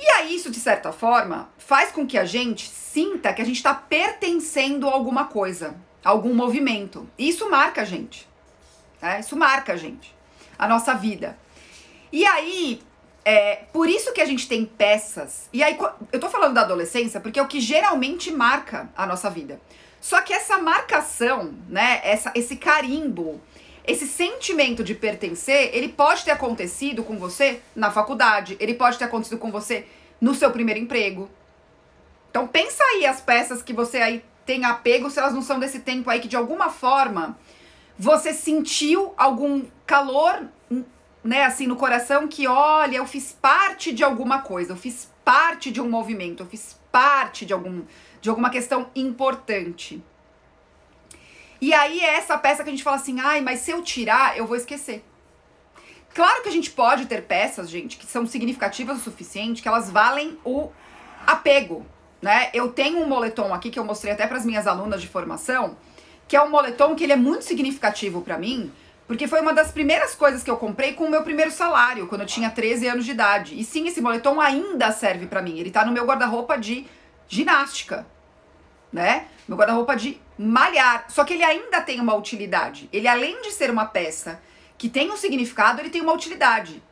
E 0.02 0.08
aí, 0.12 0.34
isso, 0.34 0.50
de 0.50 0.58
certa 0.58 0.92
forma, 0.92 1.50
faz 1.58 1.92
com 1.92 2.06
que 2.06 2.16
a 2.16 2.24
gente 2.24 2.66
sinta 2.66 3.34
que 3.34 3.42
a 3.42 3.44
gente 3.44 3.56
está 3.56 3.74
pertencendo 3.74 4.88
a 4.88 4.92
alguma 4.92 5.26
coisa, 5.26 5.76
a 6.02 6.08
algum 6.08 6.32
movimento. 6.34 7.06
E 7.18 7.28
isso 7.28 7.50
marca 7.50 7.82
a 7.82 7.84
gente. 7.84 8.26
Né? 9.02 9.20
Isso 9.20 9.36
marca 9.36 9.74
a 9.74 9.76
gente, 9.76 10.16
a 10.58 10.66
nossa 10.66 10.94
vida. 10.94 11.38
E 12.10 12.24
aí, 12.24 12.80
é, 13.26 13.56
por 13.74 13.90
isso 13.90 14.14
que 14.14 14.22
a 14.22 14.24
gente 14.24 14.48
tem 14.48 14.64
peças. 14.64 15.50
E 15.52 15.62
aí, 15.62 15.76
eu 16.10 16.18
tô 16.18 16.30
falando 16.30 16.54
da 16.54 16.62
adolescência 16.62 17.20
porque 17.20 17.38
é 17.38 17.42
o 17.42 17.46
que 17.46 17.60
geralmente 17.60 18.32
marca 18.32 18.88
a 18.96 19.06
nossa 19.06 19.28
vida. 19.28 19.60
Só 20.00 20.22
que 20.22 20.32
essa 20.32 20.56
marcação, 20.56 21.54
né, 21.68 22.00
essa, 22.02 22.32
esse 22.34 22.56
carimbo, 22.56 23.38
esse 23.90 24.06
sentimento 24.06 24.84
de 24.84 24.94
pertencer, 24.94 25.70
ele 25.74 25.88
pode 25.88 26.24
ter 26.24 26.30
acontecido 26.30 27.02
com 27.02 27.18
você 27.18 27.60
na 27.74 27.90
faculdade, 27.90 28.56
ele 28.60 28.74
pode 28.74 28.98
ter 28.98 29.04
acontecido 29.04 29.38
com 29.38 29.50
você 29.50 29.86
no 30.20 30.34
seu 30.34 30.50
primeiro 30.50 30.80
emprego. 30.80 31.28
Então 32.30 32.46
pensa 32.46 32.82
aí 32.84 33.06
as 33.06 33.20
peças 33.20 33.62
que 33.62 33.72
você 33.72 33.98
aí 33.98 34.24
tem 34.46 34.64
apego, 34.64 35.10
se 35.10 35.18
elas 35.18 35.34
não 35.34 35.42
são 35.42 35.58
desse 35.58 35.80
tempo 35.80 36.08
aí 36.08 36.20
que 36.20 36.28
de 36.28 36.36
alguma 36.36 36.70
forma 36.70 37.38
você 37.98 38.32
sentiu 38.32 39.12
algum 39.16 39.64
calor 39.86 40.48
né, 41.22 41.44
assim, 41.44 41.66
no 41.66 41.76
coração 41.76 42.26
que, 42.26 42.46
olha, 42.46 42.96
eu 42.96 43.06
fiz 43.06 43.32
parte 43.32 43.92
de 43.92 44.02
alguma 44.02 44.40
coisa, 44.40 44.72
eu 44.72 44.76
fiz 44.76 45.10
parte 45.24 45.70
de 45.70 45.80
um 45.80 45.88
movimento, 45.88 46.42
eu 46.42 46.46
fiz 46.46 46.80
parte 46.90 47.44
de, 47.44 47.52
algum, 47.52 47.82
de 48.20 48.30
alguma 48.30 48.50
questão 48.50 48.90
importante. 48.94 50.02
E 51.60 51.74
aí 51.74 52.00
é 52.00 52.14
essa 52.14 52.38
peça 52.38 52.62
que 52.62 52.70
a 52.70 52.72
gente 52.72 52.82
fala 52.82 52.96
assim, 52.96 53.20
ai, 53.20 53.40
mas 53.40 53.60
se 53.60 53.70
eu 53.70 53.82
tirar, 53.82 54.36
eu 54.36 54.46
vou 54.46 54.56
esquecer. 54.56 55.04
Claro 56.14 56.42
que 56.42 56.48
a 56.48 56.52
gente 56.52 56.70
pode 56.70 57.06
ter 57.06 57.22
peças, 57.22 57.68
gente, 57.70 57.96
que 57.96 58.06
são 58.06 58.26
significativas 58.26 58.98
o 58.98 59.00
suficiente, 59.00 59.62
que 59.62 59.68
elas 59.68 59.90
valem 59.90 60.38
o 60.44 60.70
apego, 61.26 61.86
né? 62.20 62.50
Eu 62.52 62.72
tenho 62.72 62.98
um 62.98 63.06
moletom 63.06 63.54
aqui 63.54 63.70
que 63.70 63.78
eu 63.78 63.84
mostrei 63.84 64.12
até 64.12 64.26
para 64.26 64.36
as 64.36 64.44
minhas 64.44 64.66
alunas 64.66 65.00
de 65.00 65.06
formação, 65.06 65.76
que 66.26 66.34
é 66.34 66.42
um 66.42 66.50
moletom 66.50 66.94
que 66.94 67.04
ele 67.04 67.12
é 67.12 67.16
muito 67.16 67.44
significativo 67.44 68.22
para 68.22 68.38
mim, 68.38 68.72
porque 69.06 69.28
foi 69.28 69.40
uma 69.40 69.52
das 69.52 69.70
primeiras 69.70 70.14
coisas 70.14 70.42
que 70.42 70.50
eu 70.50 70.56
comprei 70.56 70.94
com 70.94 71.04
o 71.04 71.10
meu 71.10 71.22
primeiro 71.22 71.50
salário, 71.50 72.06
quando 72.06 72.22
eu 72.22 72.26
tinha 72.26 72.50
13 72.50 72.88
anos 72.88 73.04
de 73.04 73.10
idade. 73.10 73.58
E 73.58 73.64
sim, 73.64 73.86
esse 73.86 74.00
moletom 74.00 74.40
ainda 74.40 74.90
serve 74.92 75.26
para 75.26 75.42
mim. 75.42 75.58
Ele 75.58 75.70
tá 75.70 75.84
no 75.84 75.92
meu 75.92 76.04
guarda-roupa 76.04 76.56
de 76.56 76.86
ginástica, 77.28 78.06
né? 78.92 79.26
Meu 79.46 79.56
guarda-roupa 79.56 79.96
de 79.96 80.20
malhar. 80.38 81.06
Só 81.08 81.24
que 81.24 81.34
ele 81.34 81.44
ainda 81.44 81.80
tem 81.80 82.00
uma 82.00 82.14
utilidade. 82.14 82.88
Ele, 82.92 83.08
além 83.08 83.42
de 83.42 83.52
ser 83.52 83.70
uma 83.70 83.86
peça 83.86 84.40
que 84.76 84.88
tem 84.88 85.10
um 85.10 85.16
significado, 85.16 85.80
ele 85.80 85.90
tem 85.90 86.00
uma 86.00 86.12
utilidade. 86.12 86.82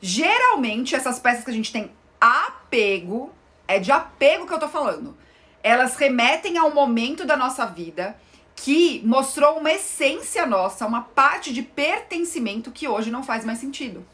Geralmente, 0.00 0.94
essas 0.94 1.18
peças 1.18 1.44
que 1.44 1.50
a 1.50 1.54
gente 1.54 1.72
tem 1.72 1.90
apego, 2.20 3.32
é 3.66 3.78
de 3.78 3.90
apego 3.90 4.46
que 4.46 4.52
eu 4.52 4.58
tô 4.58 4.68
falando. 4.68 5.16
Elas 5.62 5.96
remetem 5.96 6.58
a 6.58 6.64
um 6.64 6.74
momento 6.74 7.24
da 7.24 7.36
nossa 7.36 7.64
vida 7.66 8.16
que 8.54 9.02
mostrou 9.04 9.58
uma 9.58 9.72
essência 9.72 10.46
nossa, 10.46 10.86
uma 10.86 11.02
parte 11.02 11.52
de 11.52 11.62
pertencimento 11.62 12.70
que 12.70 12.86
hoje 12.86 13.10
não 13.10 13.22
faz 13.22 13.44
mais 13.44 13.58
sentido. 13.58 14.06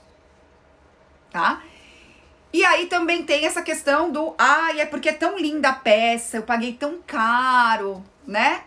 Tá? 1.30 1.62
E 2.52 2.64
aí 2.64 2.86
também 2.86 3.24
tem 3.24 3.46
essa 3.46 3.62
questão 3.62 4.10
do, 4.10 4.34
ai, 4.36 4.80
ah, 4.80 4.82
é 4.82 4.86
porque 4.86 5.08
é 5.08 5.12
tão 5.12 5.38
linda 5.38 5.68
a 5.68 5.72
peça, 5.72 6.36
eu 6.36 6.42
paguei 6.42 6.72
tão 6.72 7.00
caro, 7.06 8.02
né? 8.26 8.64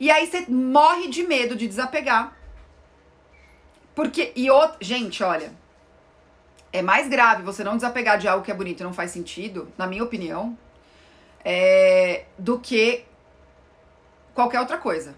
E 0.00 0.10
aí 0.10 0.26
você 0.26 0.46
morre 0.48 1.08
de 1.08 1.22
medo 1.26 1.54
de 1.54 1.68
desapegar. 1.68 2.34
Porque, 3.94 4.32
e 4.34 4.50
outro, 4.50 4.78
gente, 4.80 5.22
olha, 5.22 5.52
é 6.72 6.82
mais 6.82 7.08
grave 7.08 7.42
você 7.42 7.62
não 7.64 7.76
desapegar 7.76 8.18
de 8.18 8.28
algo 8.28 8.44
que 8.44 8.50
é 8.50 8.54
bonito 8.54 8.80
e 8.80 8.84
não 8.84 8.92
faz 8.92 9.10
sentido, 9.10 9.72
na 9.76 9.86
minha 9.86 10.04
opinião, 10.04 10.56
é, 11.44 12.24
do 12.38 12.58
que 12.58 13.04
qualquer 14.34 14.60
outra 14.60 14.78
coisa. 14.78 15.14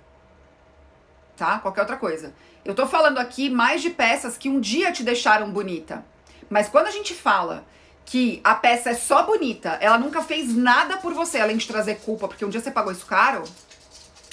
Tá? 1.37 1.59
Qualquer 1.59 1.81
outra 1.83 1.96
coisa. 1.96 2.35
Eu 2.64 2.74
tô 2.74 2.87
falando 2.87 3.18
aqui 3.18 3.48
mais 3.48 3.81
de 3.81 3.90
peças 3.90 4.37
que 4.37 4.48
um 4.48 4.61
dia 4.61 4.92
te 4.92 5.02
deixaram 5.02 5.50
bonita. 5.50 6.04
Mas 6.50 6.68
quando 6.68 6.87
a 6.87 6.90
gente 6.90 7.14
fala 7.14 7.64
que 8.09 8.40
a 8.42 8.55
peça 8.55 8.90
é 8.90 8.94
só 8.94 9.25
bonita, 9.25 9.79
ela 9.81 9.99
nunca 9.99 10.23
fez 10.23 10.55
nada 10.55 10.97
por 10.97 11.12
você 11.12 11.38
além 11.38 11.57
de 11.57 11.66
trazer 11.66 11.97
culpa, 11.97 12.27
porque 12.27 12.44
um 12.44 12.49
dia 12.49 12.61
você 12.61 12.71
pagou 12.71 12.92
isso 12.92 13.07
caro, 13.07 13.44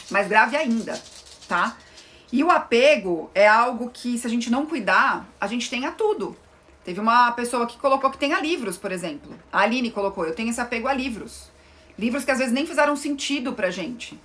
mais 0.10 0.28
grave 0.28 0.56
ainda, 0.56 1.02
tá? 1.48 1.78
E 2.32 2.44
o 2.44 2.50
apego 2.50 3.30
é 3.36 3.48
algo 3.48 3.90
que, 3.90 4.18
se 4.18 4.26
a 4.26 4.30
gente 4.30 4.50
não 4.50 4.66
cuidar, 4.66 5.28
a 5.40 5.48
gente 5.48 5.70
tem 5.70 5.86
a 5.86 5.92
tudo. 5.92 6.36
Teve 6.84 7.00
uma 7.00 7.32
pessoa 7.34 7.66
que 7.66 7.78
colocou 7.78 8.10
que 8.10 8.18
tem 8.18 8.34
a 8.34 8.40
livros, 8.40 8.78
por 8.78 8.92
exemplo. 8.92 9.38
A 9.52 9.62
Aline 9.62 9.92
colocou, 9.92 10.26
eu 10.26 10.36
tenho 10.36 10.50
esse 10.50 10.62
apego 10.62 10.88
a 10.88 10.94
livros. 10.94 11.52
Livros 11.98 12.24
que 12.24 12.32
às 12.32 12.40
vezes 12.40 12.54
nem 12.54 12.66
fizeram 12.66 12.96
sentido 12.96 13.54
pra 13.54 13.70
gente 13.70 14.20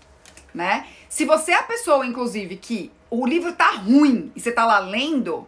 né? 0.55 0.87
Se 1.09 1.25
você 1.25 1.53
é 1.53 1.57
a 1.57 1.63
pessoa, 1.63 2.07
inclusive, 2.07 2.57
que 2.57 2.91
o 3.09 3.27
livro 3.27 3.53
tá 3.53 3.71
ruim 3.71 4.31
e 4.35 4.41
você 4.41 4.53
tá 4.53 4.65
lá 4.65 4.79
lendo, 4.79 5.47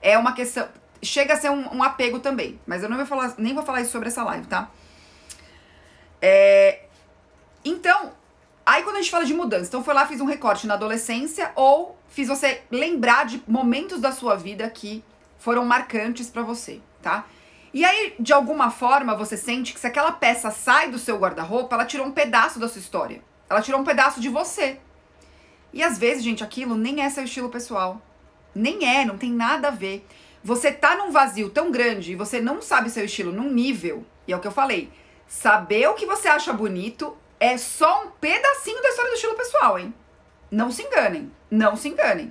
é 0.00 0.16
uma 0.16 0.32
questão. 0.32 0.68
Chega 1.04 1.34
a 1.34 1.36
ser 1.36 1.50
um, 1.50 1.76
um 1.76 1.82
apego 1.82 2.18
também. 2.18 2.58
Mas 2.66 2.82
eu 2.82 2.88
não 2.88 2.96
vou 2.96 3.06
falar, 3.06 3.34
nem 3.38 3.54
vou 3.54 3.64
falar 3.64 3.80
isso 3.80 3.92
sobre 3.92 4.08
essa 4.08 4.24
live, 4.24 4.46
tá? 4.46 4.70
É, 6.20 6.84
então, 7.64 8.12
aí 8.64 8.82
quando 8.82 8.96
a 8.96 9.00
gente 9.00 9.10
fala 9.10 9.24
de 9.24 9.34
mudança, 9.34 9.68
então 9.68 9.84
foi 9.84 9.94
lá, 9.94 10.06
fiz 10.06 10.20
um 10.20 10.26
recorte 10.26 10.66
na 10.66 10.74
adolescência 10.74 11.52
ou 11.54 11.98
fiz 12.08 12.28
você 12.28 12.62
lembrar 12.70 13.26
de 13.26 13.42
momentos 13.46 14.00
da 14.00 14.10
sua 14.10 14.34
vida 14.36 14.68
que 14.70 15.04
foram 15.38 15.64
marcantes 15.64 16.30
para 16.30 16.42
você, 16.42 16.80
tá? 17.02 17.26
E 17.74 17.84
aí, 17.84 18.14
de 18.20 18.32
alguma 18.32 18.70
forma, 18.70 19.16
você 19.16 19.36
sente 19.36 19.74
que 19.74 19.80
se 19.80 19.86
aquela 19.86 20.12
peça 20.12 20.50
sai 20.50 20.90
do 20.90 20.98
seu 20.98 21.18
guarda-roupa, 21.18 21.74
ela 21.74 21.84
tirou 21.84 22.06
um 22.06 22.12
pedaço 22.12 22.60
da 22.60 22.68
sua 22.68 22.78
história. 22.78 23.20
Ela 23.50 23.60
tirou 23.60 23.80
um 23.80 23.84
pedaço 23.84 24.20
de 24.20 24.28
você. 24.28 24.78
E 25.72 25.82
às 25.82 25.98
vezes, 25.98 26.22
gente, 26.22 26.44
aquilo 26.44 26.76
nem 26.76 27.02
é 27.02 27.10
seu 27.10 27.24
estilo 27.24 27.48
pessoal. 27.48 28.00
Nem 28.54 28.86
é, 28.86 29.04
não 29.04 29.18
tem 29.18 29.32
nada 29.32 29.68
a 29.68 29.70
ver. 29.72 30.06
Você 30.44 30.70
tá 30.70 30.94
num 30.94 31.10
vazio 31.10 31.48
tão 31.48 31.70
grande 31.70 32.12
e 32.12 32.14
você 32.14 32.38
não 32.38 32.60
sabe 32.60 32.90
seu 32.90 33.06
estilo 33.06 33.32
num 33.32 33.50
nível, 33.50 34.04
e 34.28 34.32
é 34.32 34.36
o 34.36 34.40
que 34.40 34.46
eu 34.46 34.52
falei. 34.52 34.92
Saber 35.26 35.88
o 35.88 35.94
que 35.94 36.04
você 36.04 36.28
acha 36.28 36.52
bonito 36.52 37.16
é 37.40 37.56
só 37.56 38.04
um 38.04 38.10
pedacinho 38.10 38.82
da 38.82 38.90
história 38.90 39.10
do 39.10 39.14
estilo 39.14 39.34
pessoal, 39.34 39.78
hein? 39.78 39.94
Não 40.50 40.70
se 40.70 40.82
enganem, 40.82 41.32
não 41.50 41.76
se 41.76 41.88
enganem. 41.88 42.30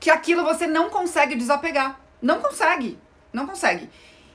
Que 0.00 0.10
aquilo 0.10 0.42
você 0.42 0.66
não 0.66 0.90
consegue 0.90 1.36
desapegar. 1.36 2.00
Não 2.20 2.40
consegue, 2.40 2.98
não 3.32 3.46
consegue. 3.46 3.88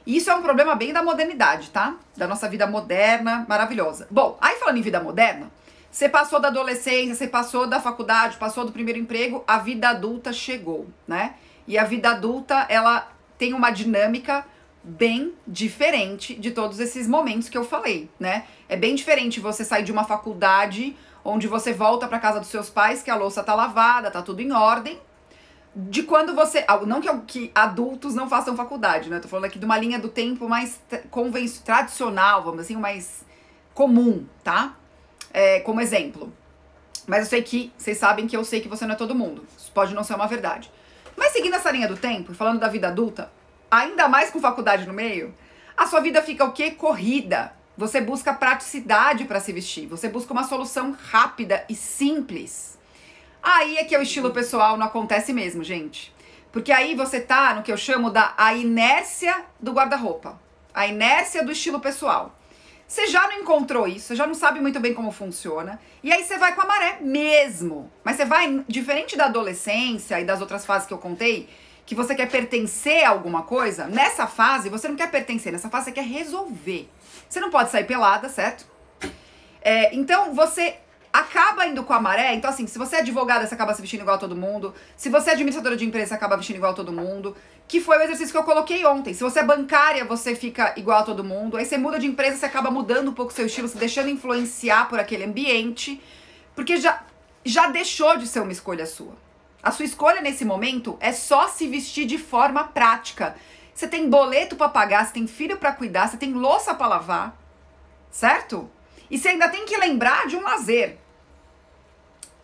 E 0.06 0.16
isso 0.16 0.32
é 0.32 0.36
um 0.36 0.42
problema 0.42 0.76
bem 0.76 0.94
da 0.94 1.04
modernidade, 1.04 1.72
tá? 1.72 1.98
Da 2.16 2.26
nossa 2.26 2.48
vida 2.48 2.66
moderna, 2.66 3.46
maravilhosa. 3.50 4.08
Bom, 4.10 4.38
aí 4.40 4.56
falando 4.56 4.78
em 4.78 4.82
vida 4.82 5.02
moderna, 5.02 5.52
você 5.92 6.08
passou 6.08 6.40
da 6.40 6.48
adolescência, 6.48 7.16
você 7.16 7.28
passou 7.28 7.68
da 7.68 7.82
faculdade, 7.82 8.38
passou 8.38 8.66
do 8.66 8.72
primeiro 8.72 9.00
emprego, 9.00 9.44
a 9.46 9.60
vida 9.60 9.90
adulta 9.90 10.32
chegou, 10.32 10.88
né? 11.06 11.36
E 11.68 11.78
a 11.78 11.84
vida 11.84 12.12
adulta, 12.12 12.66
ela 12.70 13.12
tem 13.38 13.54
uma 13.54 13.72
dinâmica 13.72 14.46
bem 14.84 15.34
diferente 15.48 16.36
de 16.36 16.52
todos 16.52 16.80
esses 16.80 17.08
momentos 17.08 17.48
que 17.48 17.58
eu 17.58 17.64
falei, 17.64 18.10
né? 18.20 18.46
É 18.68 18.76
bem 18.76 18.96
diferente 18.96 19.40
você 19.40 19.64
sair 19.64 19.84
de 19.84 19.92
uma 19.92 20.04
faculdade 20.04 20.96
onde 21.24 21.48
você 21.48 21.72
volta 21.72 22.08
para 22.08 22.20
casa 22.20 22.40
dos 22.40 22.50
seus 22.50 22.70
pais, 22.70 23.02
que 23.02 23.10
a 23.10 23.16
louça 23.16 23.42
tá 23.42 23.56
lavada, 23.56 24.12
tá 24.12 24.22
tudo 24.22 24.42
em 24.42 24.52
ordem, 24.52 25.00
de 25.76 26.04
quando 26.04 26.36
você. 26.36 26.66
Não 26.86 27.02
que, 27.02 27.10
que 27.26 27.52
adultos 27.56 28.14
não 28.14 28.28
façam 28.28 28.56
faculdade, 28.56 29.10
né? 29.10 29.20
Tô 29.20 29.28
falando 29.28 29.46
aqui 29.46 29.58
de 29.58 29.66
uma 29.66 29.78
linha 29.78 29.98
do 29.98 30.10
tempo 30.10 30.48
mais 30.48 30.80
convencional, 31.10 31.64
tradicional, 31.66 32.44
vamos 32.44 32.60
assim, 32.62 32.76
mais 32.76 33.26
comum, 33.74 34.26
tá? 34.44 34.76
É, 35.32 35.62
como 35.62 35.82
exemplo. 35.82 36.32
Mas 37.08 37.22
eu 37.22 37.26
sei 37.26 37.42
que 37.42 37.72
vocês 37.78 37.98
sabem 37.98 38.28
que 38.28 38.38
eu 38.38 38.46
sei 38.46 38.62
que 38.62 38.68
você 38.68 38.86
não 38.86 38.94
é 38.94 38.98
todo 38.98 39.16
mundo. 39.16 39.46
Isso 39.58 39.72
pode 39.72 39.94
não 39.94 40.04
ser 40.04 40.14
uma 40.14 40.28
verdade. 40.28 40.72
Mas 41.16 41.32
seguindo 41.32 41.56
essa 41.56 41.72
linha 41.72 41.88
do 41.88 41.98
tempo, 41.98 42.34
falando 42.34 42.60
da 42.60 42.68
vida 42.68 42.88
adulta, 42.88 43.32
ainda 43.70 44.08
mais 44.08 44.30
com 44.30 44.40
faculdade 44.40 44.86
no 44.86 44.94
meio, 44.94 45.34
a 45.76 45.88
sua 45.88 46.00
vida 46.00 46.22
fica 46.22 46.46
o 46.46 46.52
quê? 46.52 46.72
Corrida. 46.72 47.54
Você 47.76 48.00
busca 48.00 48.34
praticidade 48.34 49.26
para 49.26 49.40
se 49.40 49.52
vestir. 49.52 49.88
Você 49.88 50.08
busca 50.08 50.32
uma 50.32 50.44
solução 50.44 50.96
rápida 51.12 51.66
e 51.68 51.76
simples. 51.76 52.78
Aí 53.42 53.78
é 53.78 53.84
que 53.84 53.96
é 53.96 54.00
o 54.00 54.04
estilo 54.04 54.32
pessoal 54.32 54.78
não 54.78 54.86
acontece 54.86 55.34
mesmo, 55.34 55.64
gente. 55.64 56.14
Porque 56.52 56.72
aí 56.72 56.94
você 56.96 57.20
tá 57.20 57.56
no 57.56 57.64
que 57.64 57.72
eu 57.72 57.78
chamo 57.78 58.12
da 58.12 58.34
a 58.38 58.54
inércia 58.54 59.44
do 59.60 59.74
guarda-roupa. 59.74 60.40
a 60.74 60.88
inércia 60.88 61.44
do 61.44 61.52
estilo 61.52 61.80
pessoal. 61.80 62.36
Você 62.94 63.08
já 63.08 63.28
não 63.28 63.40
encontrou 63.40 63.88
isso, 63.88 64.06
você 64.06 64.16
já 64.16 64.28
não 64.28 64.36
sabe 64.36 64.62
muito 64.62 64.80
bem 64.80 64.94
como 64.94 65.12
funciona, 65.12 65.82
e 66.04 66.14
aí 66.14 66.24
você 66.24 66.38
vai 66.38 66.54
com 66.54 66.62
a 66.62 66.66
maré 66.66 67.00
mesmo. 67.02 67.92
Mas 68.04 68.18
você 68.18 68.24
vai, 68.24 68.64
diferente 68.68 69.18
da 69.18 69.26
adolescência 69.26 70.22
e 70.22 70.24
das 70.24 70.42
outras 70.42 70.64
fases 70.64 70.88
que 70.88 70.94
eu 70.94 71.00
contei, 71.00 71.50
que 71.88 71.96
você 71.96 72.14
quer 72.14 72.30
pertencer 72.30 73.04
a 73.04 73.10
alguma 73.10 73.42
coisa, 73.42 73.88
nessa 73.88 74.28
fase 74.28 74.70
você 74.70 74.88
não 74.88 74.96
quer 74.96 75.10
pertencer, 75.10 75.52
nessa 75.52 75.72
fase 75.72 75.86
você 75.86 75.92
quer 75.92 76.06
resolver. 76.06 76.88
Você 77.28 77.40
não 77.40 77.50
pode 77.50 77.72
sair 77.72 77.86
pelada, 77.86 78.30
certo? 78.30 78.68
É, 79.64 79.96
então 79.96 80.36
você 80.36 80.78
acaba 81.14 81.68
indo 81.68 81.84
com 81.84 81.94
a 81.94 82.02
maré. 82.02 82.34
Então, 82.34 82.50
assim, 82.50 82.66
se 82.66 82.80
você 82.80 82.96
é 82.96 83.00
advogada, 83.00 83.46
você 83.46 83.54
acaba 83.54 83.72
se 83.76 83.82
vestindo 83.82 84.02
igual 84.02 84.16
a 84.16 84.20
todo 84.20 84.36
mundo. 84.36 84.74
Se 84.98 85.10
você 85.10 85.30
é 85.30 85.34
administradora 85.34 85.78
de 85.78 85.86
empresa, 85.86 86.08
você 86.08 86.14
acaba 86.16 86.36
vestindo 86.36 86.56
igual 86.56 86.72
a 86.72 86.76
todo 86.76 86.92
mundo. 86.92 87.36
Que 87.68 87.80
foi 87.80 88.00
o 88.00 88.02
exercício 88.02 88.32
que 88.32 88.38
eu 88.38 88.44
coloquei 88.44 88.84
ontem. 88.84 89.14
Se 89.14 89.22
você 89.24 89.40
é 89.40 89.44
bancária, 89.44 90.04
você 90.04 90.34
fica 90.34 90.74
igual 90.76 91.02
a 91.02 91.04
todo 91.04 91.24
mundo. 91.24 91.56
Aí 91.56 91.66
você 91.66 91.78
muda 91.78 92.00
de 92.00 92.08
empresa, 92.08 92.38
você 92.38 92.48
acaba 92.48 92.72
mudando 92.72 93.12
um 93.12 93.14
pouco 93.14 93.32
seu 93.32 93.46
estilo, 93.46 93.68
se 93.68 93.78
deixando 93.78 94.10
influenciar 94.10 94.90
por 94.90 95.00
aquele 95.00 95.24
ambiente. 95.24 96.02
Porque 96.56 96.78
já, 96.78 97.04
já 97.46 97.68
deixou 97.68 98.18
de 98.18 98.26
ser 98.26 98.40
uma 98.40 98.52
escolha 98.52 98.88
sua. 98.88 99.16
A 99.62 99.70
sua 99.70 99.86
escolha 99.86 100.20
nesse 100.20 100.44
momento 100.44 100.98
é 101.00 101.12
só 101.12 101.48
se 101.48 101.68
vestir 101.68 102.06
de 102.08 102.18
forma 102.18 102.64
prática. 102.64 103.36
Você 103.74 103.88
tem 103.88 104.10
boleto 104.10 104.56
para 104.56 104.68
pagar, 104.68 105.06
você 105.06 105.14
tem 105.14 105.28
filho 105.28 105.58
para 105.58 105.72
cuidar, 105.74 106.08
você 106.08 106.18
tem 106.18 106.34
louça 106.34 106.74
para 106.74 106.88
lavar, 106.88 107.38
certo? 108.12 108.70
E 109.10 109.18
você 109.18 109.30
ainda 109.30 109.48
tem 109.48 109.66
que 109.66 109.78
lembrar 109.78 110.28
de 110.28 110.36
um 110.36 110.42
lazer. 110.42 111.03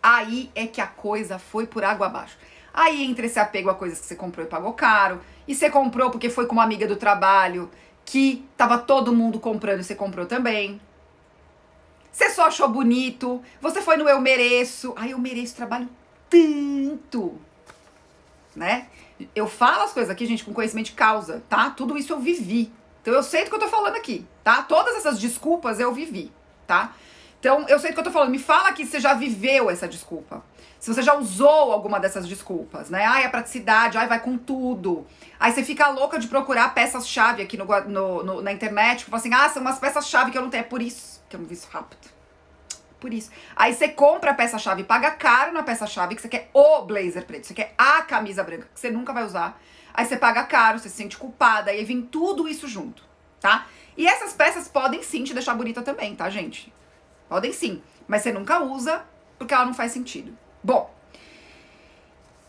Aí 0.02 0.50
é 0.54 0.66
que 0.66 0.80
a 0.80 0.86
coisa 0.86 1.38
foi 1.38 1.66
por 1.66 1.84
água 1.84 2.06
abaixo. 2.06 2.36
Aí 2.72 3.04
entra 3.04 3.26
esse 3.26 3.38
apego 3.38 3.68
a 3.68 3.74
coisas 3.74 4.00
que 4.00 4.06
você 4.06 4.16
comprou 4.16 4.46
e 4.46 4.48
pagou 4.48 4.72
caro, 4.72 5.20
e 5.46 5.54
você 5.54 5.68
comprou 5.68 6.10
porque 6.10 6.30
foi 6.30 6.46
com 6.46 6.52
uma 6.54 6.62
amiga 6.62 6.86
do 6.86 6.96
trabalho 6.96 7.70
que 8.04 8.44
tava 8.56 8.78
todo 8.78 9.12
mundo 9.12 9.38
comprando 9.38 9.80
e 9.80 9.84
você 9.84 9.94
comprou 9.94 10.26
também. 10.26 10.80
Você 12.12 12.30
só 12.30 12.46
achou 12.46 12.68
bonito, 12.68 13.42
você 13.60 13.80
foi 13.80 13.96
no 13.96 14.08
eu 14.08 14.20
mereço. 14.20 14.92
Ai, 14.96 15.12
eu 15.12 15.18
mereço 15.18 15.54
trabalho 15.54 15.88
tanto, 16.28 17.40
né? 18.54 18.88
Eu 19.34 19.46
falo 19.46 19.82
as 19.82 19.92
coisas 19.92 20.10
aqui, 20.10 20.26
gente, 20.26 20.44
com 20.44 20.52
conhecimento 20.52 20.86
de 20.86 20.92
causa, 20.92 21.42
tá? 21.48 21.70
Tudo 21.70 21.96
isso 21.96 22.12
eu 22.12 22.18
vivi. 22.18 22.72
Então 23.02 23.14
eu 23.14 23.22
sei 23.22 23.44
do 23.44 23.50
que 23.50 23.56
eu 23.56 23.60
tô 23.60 23.68
falando 23.68 23.96
aqui, 23.96 24.26
tá? 24.42 24.62
Todas 24.62 24.96
essas 24.96 25.18
desculpas 25.18 25.78
eu 25.78 25.92
vivi, 25.92 26.32
tá? 26.66 26.94
Então 27.40 27.66
eu 27.68 27.78
sei 27.78 27.90
do 27.90 27.94
que 27.94 28.00
eu 28.00 28.04
tô 28.04 28.10
falando. 28.10 28.30
Me 28.30 28.38
fala 28.38 28.72
que 28.72 28.86
você 28.86 29.00
já 29.00 29.14
viveu 29.14 29.70
essa 29.70 29.88
desculpa. 29.88 30.44
Se 30.78 30.92
você 30.92 31.02
já 31.02 31.14
usou 31.14 31.72
alguma 31.72 31.98
dessas 31.98 32.26
desculpas, 32.28 32.88
né? 32.88 33.04
Ai, 33.04 33.24
a 33.24 33.30
praticidade, 33.30 33.98
ai, 33.98 34.06
vai 34.06 34.20
com 34.20 34.38
tudo. 34.38 35.06
Aí 35.38 35.52
você 35.52 35.64
fica 35.64 35.88
louca 35.88 36.18
de 36.18 36.28
procurar 36.28 36.72
peças-chave 36.74 37.42
aqui 37.42 37.56
no, 37.56 37.64
no, 37.64 38.22
no, 38.22 38.42
na 38.42 38.52
internet, 38.52 39.04
que 39.04 39.10
fala 39.10 39.20
assim, 39.20 39.34
ah, 39.34 39.48
são 39.48 39.60
umas 39.60 39.78
peças-chave 39.78 40.30
que 40.30 40.38
eu 40.38 40.42
não 40.42 40.50
tenho. 40.50 40.62
É 40.62 40.64
por 40.64 40.80
isso 40.80 41.22
que 41.28 41.36
eu 41.36 41.40
não 41.40 41.46
vi 41.46 41.54
isso 41.54 41.68
rápido 41.70 42.20
por 43.00 43.12
isso. 43.12 43.30
Aí 43.56 43.72
você 43.72 43.88
compra 43.88 44.30
a 44.30 44.34
peça-chave, 44.34 44.84
paga 44.84 45.10
caro 45.10 45.52
na 45.52 45.62
peça-chave, 45.62 46.14
que 46.14 46.20
você 46.20 46.28
quer 46.28 46.50
o 46.52 46.82
blazer 46.82 47.24
preto, 47.24 47.46
você 47.46 47.54
quer 47.54 47.74
a 47.76 48.02
camisa 48.02 48.44
branca, 48.44 48.68
que 48.72 48.78
você 48.78 48.90
nunca 48.90 49.12
vai 49.12 49.24
usar. 49.24 49.60
Aí 49.92 50.04
você 50.04 50.16
paga 50.16 50.44
caro, 50.44 50.78
você 50.78 50.88
se 50.88 50.96
sente 50.96 51.16
culpada, 51.16 51.70
aí 51.70 51.84
vem 51.84 52.02
tudo 52.02 52.46
isso 52.46 52.68
junto, 52.68 53.02
tá? 53.40 53.66
E 53.96 54.06
essas 54.06 54.34
peças 54.34 54.68
podem 54.68 55.02
sim 55.02 55.24
te 55.24 55.34
deixar 55.34 55.54
bonita 55.54 55.82
também, 55.82 56.14
tá, 56.14 56.30
gente? 56.30 56.72
Podem 57.30 57.52
sim, 57.52 57.80
mas 58.08 58.22
você 58.22 58.32
nunca 58.32 58.60
usa 58.60 59.04
porque 59.38 59.54
ela 59.54 59.64
não 59.64 59.72
faz 59.72 59.92
sentido. 59.92 60.36
Bom, 60.64 60.92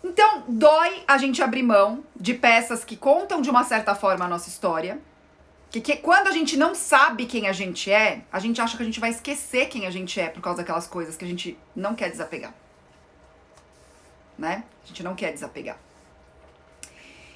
então 0.03 0.43
dói 0.47 1.03
a 1.07 1.19
gente 1.19 1.43
abrir 1.43 1.61
mão 1.61 2.03
de 2.15 2.33
peças 2.33 2.83
que 2.83 2.97
contam 2.97 3.43
de 3.43 3.49
uma 3.51 3.63
certa 3.63 3.93
forma 3.93 4.25
a 4.25 4.27
nossa 4.27 4.49
história, 4.49 4.99
que, 5.69 5.79
que 5.79 5.97
quando 5.97 6.27
a 6.27 6.31
gente 6.31 6.57
não 6.57 6.73
sabe 6.73 7.27
quem 7.27 7.47
a 7.47 7.53
gente 7.53 7.91
é, 7.91 8.23
a 8.31 8.39
gente 8.39 8.59
acha 8.59 8.75
que 8.75 8.81
a 8.81 8.85
gente 8.85 8.99
vai 8.99 9.11
esquecer 9.11 9.67
quem 9.67 9.85
a 9.85 9.91
gente 9.91 10.19
é 10.19 10.29
por 10.29 10.41
causa 10.41 10.57
daquelas 10.57 10.87
coisas 10.87 11.15
que 11.15 11.23
a 11.23 11.27
gente 11.27 11.55
não 11.75 11.93
quer 11.93 12.09
desapegar. 12.09 12.53
Né? 14.35 14.63
A 14.83 14.87
gente 14.87 15.03
não 15.03 15.13
quer 15.13 15.31
desapegar. 15.31 15.77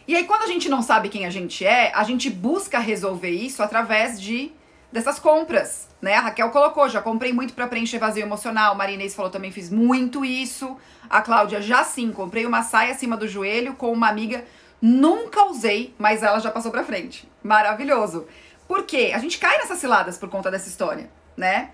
E 0.08 0.16
aí, 0.16 0.26
quando 0.26 0.42
a 0.42 0.48
gente 0.48 0.68
não 0.68 0.82
sabe 0.82 1.10
quem 1.10 1.28
a 1.28 1.30
gente 1.30 1.64
é, 1.64 1.92
a 1.94 2.04
gente 2.04 2.28
busca 2.28 2.80
resolver 2.80 3.30
isso 3.30 3.62
através 3.62 4.20
de 4.20 4.52
dessas 4.96 5.20
compras, 5.20 5.90
né? 6.02 6.16
A 6.16 6.22
Raquel 6.22 6.50
colocou, 6.52 6.88
já 6.88 7.02
comprei 7.02 7.34
muito 7.34 7.54
para 7.54 7.68
preencher 7.68 8.00
vazio 8.00 8.24
emocional. 8.24 8.76
Marinês 8.76 9.14
falou 9.14 9.30
também, 9.30 9.52
fiz 9.52 9.70
muito 9.70 10.24
isso. 10.24 10.78
A 11.10 11.22
Cláudia 11.22 11.62
já 11.62 11.84
sim, 11.84 12.14
comprei 12.14 12.46
uma 12.46 12.64
saia 12.64 12.94
acima 12.94 13.18
do 13.18 13.28
joelho 13.28 13.74
com 13.74 13.92
uma 13.92 14.08
amiga 14.08 14.46
Nunca 14.82 15.46
usei, 15.46 15.96
mas 15.98 16.22
ela 16.22 16.40
já 16.40 16.52
passou 16.52 16.72
pra 16.72 16.84
frente. 16.84 17.28
Maravilhoso. 17.44 18.28
Por 18.68 18.84
quê? 18.84 19.12
A 19.14 19.18
gente 19.18 19.38
cai 19.38 19.58
nessas 19.58 19.80
ciladas 19.80 20.18
por 20.18 20.30
conta 20.30 20.52
dessa 20.52 20.70
história, 20.70 21.10
né? 21.36 21.72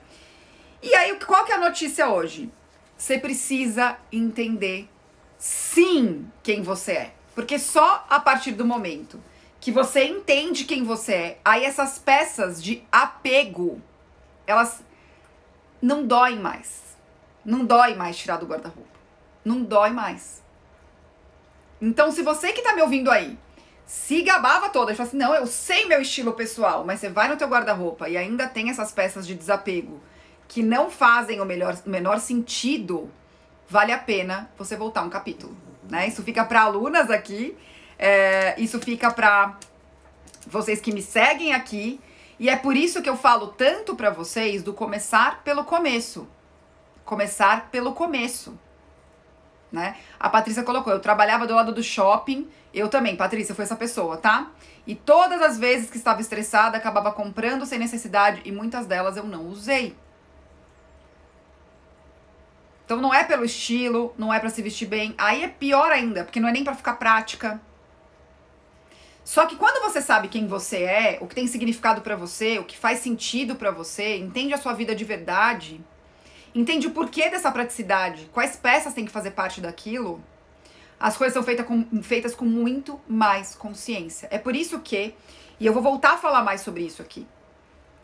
E 0.81 0.95
aí, 0.95 1.15
qual 1.19 1.45
que 1.45 1.51
é 1.51 1.55
a 1.55 1.59
notícia 1.59 2.09
hoje? 2.09 2.49
Você 2.97 3.17
precisa 3.17 3.97
entender, 4.11 4.87
sim, 5.37 6.27
quem 6.41 6.61
você 6.61 6.91
é. 6.93 7.13
Porque 7.35 7.59
só 7.59 8.05
a 8.09 8.19
partir 8.19 8.53
do 8.53 8.65
momento 8.65 9.21
que 9.61 9.71
você 9.71 10.03
entende 10.03 10.65
quem 10.65 10.83
você 10.83 11.13
é, 11.13 11.39
aí 11.45 11.63
essas 11.63 11.97
peças 11.99 12.61
de 12.61 12.83
apego, 12.91 13.79
elas 14.45 14.83
não 15.81 16.05
doem 16.05 16.39
mais. 16.39 16.97
Não 17.45 17.63
dói 17.63 17.95
mais 17.95 18.17
tirar 18.17 18.37
do 18.37 18.45
guarda-roupa. 18.45 18.99
Não 19.45 19.63
dói 19.63 19.91
mais. 19.91 20.43
Então, 21.79 22.11
se 22.11 22.21
você 22.21 22.51
que 22.51 22.61
tá 22.61 22.73
me 22.73 22.81
ouvindo 22.81 23.09
aí 23.09 23.37
se 23.85 24.21
gabava 24.21 24.69
toda 24.69 24.91
e 24.91 24.95
fala 24.95 25.09
assim: 25.09 25.17
não, 25.17 25.35
eu 25.35 25.45
sei 25.45 25.85
meu 25.85 26.01
estilo 26.01 26.33
pessoal, 26.33 26.85
mas 26.85 26.99
você 26.99 27.09
vai 27.09 27.27
no 27.27 27.35
teu 27.35 27.47
guarda-roupa 27.47 28.07
e 28.07 28.15
ainda 28.15 28.47
tem 28.47 28.69
essas 28.69 28.91
peças 28.91 29.27
de 29.27 29.35
desapego 29.35 30.01
que 30.47 30.63
não 30.63 30.89
fazem 30.89 31.41
o 31.41 31.45
melhor, 31.45 31.77
o 31.85 31.89
menor 31.89 32.19
sentido, 32.19 33.11
vale 33.67 33.91
a 33.91 33.97
pena 33.97 34.49
você 34.57 34.75
voltar 34.75 35.01
um 35.01 35.09
capítulo. 35.09 35.55
Né? 35.89 36.07
Isso 36.07 36.23
fica 36.23 36.45
para 36.45 36.61
alunas 36.61 37.09
aqui, 37.09 37.57
é, 38.01 38.59
isso 38.59 38.79
fica 38.79 39.09
para 39.11 39.57
vocês 40.45 40.81
que 40.81 40.91
me 40.91 41.01
seguem 41.01 41.53
aqui, 41.53 42.01
e 42.37 42.49
é 42.49 42.57
por 42.57 42.75
isso 42.75 43.01
que 43.01 43.09
eu 43.09 43.15
falo 43.15 43.47
tanto 43.47 43.95
para 43.95 44.09
vocês 44.09 44.61
do 44.63 44.73
começar 44.73 45.41
pelo 45.43 45.63
começo. 45.63 46.27
Começar 47.05 47.69
pelo 47.69 47.93
começo 47.93 48.57
né? 49.71 49.95
A 50.19 50.29
Patrícia 50.29 50.63
colocou, 50.63 50.91
eu 50.91 50.99
trabalhava 50.99 51.47
do 51.47 51.55
lado 51.55 51.71
do 51.71 51.81
shopping, 51.81 52.47
eu 52.73 52.89
também, 52.89 53.15
Patrícia, 53.15 53.55
foi 53.55 53.63
essa 53.63 53.75
pessoa, 53.75 54.17
tá? 54.17 54.51
E 54.85 54.95
todas 54.95 55.41
as 55.41 55.57
vezes 55.57 55.89
que 55.89 55.97
estava 55.97 56.19
estressada, 56.19 56.77
acabava 56.77 57.11
comprando 57.11 57.65
sem 57.65 57.79
necessidade 57.79 58.41
e 58.43 58.51
muitas 58.51 58.85
delas 58.85 59.15
eu 59.15 59.23
não 59.23 59.47
usei. 59.47 59.95
Então 62.85 62.99
não 62.99 63.13
é 63.13 63.23
pelo 63.23 63.45
estilo, 63.45 64.13
não 64.17 64.33
é 64.33 64.39
para 64.39 64.49
se 64.49 64.61
vestir 64.61 64.87
bem, 64.87 65.15
aí 65.17 65.43
é 65.43 65.47
pior 65.47 65.91
ainda, 65.91 66.25
porque 66.25 66.39
não 66.39 66.49
é 66.49 66.51
nem 66.51 66.63
para 66.63 66.75
ficar 66.75 66.95
prática. 66.95 67.61
Só 69.23 69.45
que 69.45 69.55
quando 69.55 69.81
você 69.81 70.01
sabe 70.01 70.27
quem 70.27 70.47
você 70.47 70.83
é, 70.83 71.17
o 71.21 71.27
que 71.27 71.35
tem 71.35 71.47
significado 71.47 72.01
para 72.01 72.15
você, 72.15 72.57
o 72.59 72.63
que 72.63 72.77
faz 72.77 72.99
sentido 72.99 73.55
para 73.55 73.71
você, 73.71 74.17
entende 74.17 74.53
a 74.53 74.57
sua 74.57 74.73
vida 74.73 74.95
de 74.95 75.05
verdade, 75.05 75.79
entende 76.53 76.87
o 76.87 76.91
porquê 76.91 77.29
dessa 77.29 77.51
praticidade, 77.51 78.29
quais 78.33 78.55
peças 78.55 78.93
tem 78.93 79.05
que 79.05 79.11
fazer 79.11 79.31
parte 79.31 79.61
daquilo, 79.61 80.23
as 80.99 81.17
coisas 81.17 81.33
são 81.33 81.43
feita 81.43 81.63
com, 81.63 81.85
feitas 82.01 82.35
com 82.35 82.45
muito 82.45 82.99
mais 83.07 83.55
consciência. 83.55 84.27
É 84.31 84.37
por 84.37 84.55
isso 84.55 84.79
que, 84.79 85.15
e 85.59 85.65
eu 85.65 85.73
vou 85.73 85.81
voltar 85.81 86.13
a 86.13 86.17
falar 86.17 86.43
mais 86.43 86.61
sobre 86.61 86.83
isso 86.83 87.01
aqui, 87.01 87.27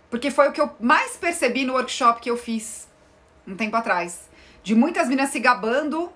porque 0.09 0.31
foi 0.31 0.49
o 0.49 0.51
que 0.51 0.61
eu 0.61 0.69
mais 0.79 1.17
percebi 1.17 1.65
no 1.65 1.73
workshop 1.73 2.21
que 2.21 2.29
eu 2.29 2.37
fiz 2.37 2.87
um 3.45 3.55
tempo 3.55 3.75
atrás. 3.75 4.27
De 4.63 4.75
muitas 4.75 5.07
meninas 5.07 5.29
se 5.29 5.39
gabando 5.39 6.11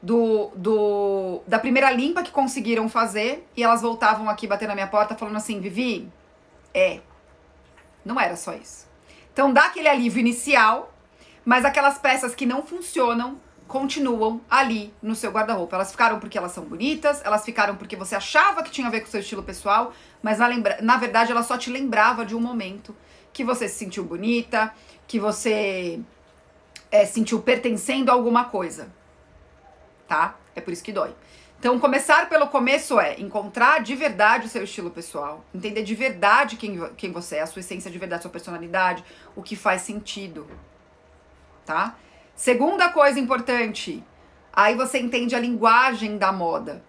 do, 0.00 0.50
do 0.54 1.42
da 1.46 1.58
primeira 1.58 1.90
limpa 1.90 2.22
que 2.22 2.30
conseguiram 2.30 2.88
fazer 2.88 3.46
e 3.56 3.62
elas 3.62 3.82
voltavam 3.82 4.28
aqui 4.28 4.46
bater 4.46 4.68
na 4.68 4.74
minha 4.74 4.86
porta 4.86 5.14
falando 5.14 5.36
assim: 5.36 5.60
Vivi, 5.60 6.10
é, 6.72 7.00
não 8.04 8.20
era 8.20 8.36
só 8.36 8.54
isso. 8.54 8.86
Então 9.32 9.52
dá 9.52 9.66
aquele 9.66 9.88
alívio 9.88 10.20
inicial 10.20 10.92
mas 11.48 11.64
aquelas 11.64 11.96
peças 11.98 12.34
que 12.34 12.44
não 12.44 12.62
funcionam 12.62 13.40
continuam 13.66 14.38
ali 14.50 14.92
no 15.02 15.14
seu 15.14 15.30
guarda-roupa. 15.30 15.76
Elas 15.76 15.90
ficaram 15.90 16.20
porque 16.20 16.36
elas 16.36 16.52
são 16.52 16.62
bonitas, 16.62 17.24
elas 17.24 17.42
ficaram 17.42 17.74
porque 17.74 17.96
você 17.96 18.14
achava 18.14 18.62
que 18.62 18.70
tinha 18.70 18.86
a 18.86 18.90
ver 18.90 19.00
com 19.00 19.06
o 19.06 19.10
seu 19.10 19.20
estilo 19.20 19.42
pessoal, 19.42 19.94
mas 20.22 20.40
na, 20.40 20.46
lembra 20.46 20.76
na 20.82 20.98
verdade 20.98 21.32
ela 21.32 21.42
só 21.42 21.56
te 21.56 21.70
lembrava 21.70 22.22
de 22.26 22.36
um 22.36 22.40
momento 22.40 22.94
que 23.32 23.42
você 23.42 23.66
se 23.66 23.76
sentiu 23.76 24.04
bonita, 24.04 24.74
que 25.06 25.18
você 25.18 25.98
é, 26.92 27.06
sentiu 27.06 27.40
pertencendo 27.40 28.10
a 28.10 28.12
alguma 28.12 28.44
coisa. 28.44 28.92
Tá? 30.08 30.36
É 30.56 30.60
por 30.60 30.72
isso 30.72 30.82
que 30.82 30.92
dói. 30.92 31.14
Então, 31.60 31.78
começar 31.78 32.28
pelo 32.28 32.48
começo 32.48 32.98
é 32.98 33.20
encontrar 33.20 33.82
de 33.82 33.94
verdade 33.94 34.46
o 34.46 34.48
seu 34.48 34.64
estilo 34.64 34.90
pessoal, 34.90 35.44
entender 35.54 35.82
de 35.82 35.94
verdade 35.94 36.56
quem, 36.56 36.88
quem 36.96 37.12
você 37.12 37.36
é, 37.36 37.42
a 37.42 37.46
sua 37.46 37.60
essência 37.60 37.90
de 37.90 37.98
verdade, 37.98 38.22
sua 38.22 38.30
personalidade, 38.30 39.04
o 39.36 39.42
que 39.42 39.54
faz 39.54 39.82
sentido 39.82 40.48
tá? 41.68 41.94
Segunda 42.34 42.88
coisa 42.88 43.20
importante, 43.20 44.02
aí 44.50 44.74
você 44.74 44.98
entende 44.98 45.36
a 45.36 45.38
linguagem 45.38 46.16
da 46.16 46.32
moda. 46.32 46.82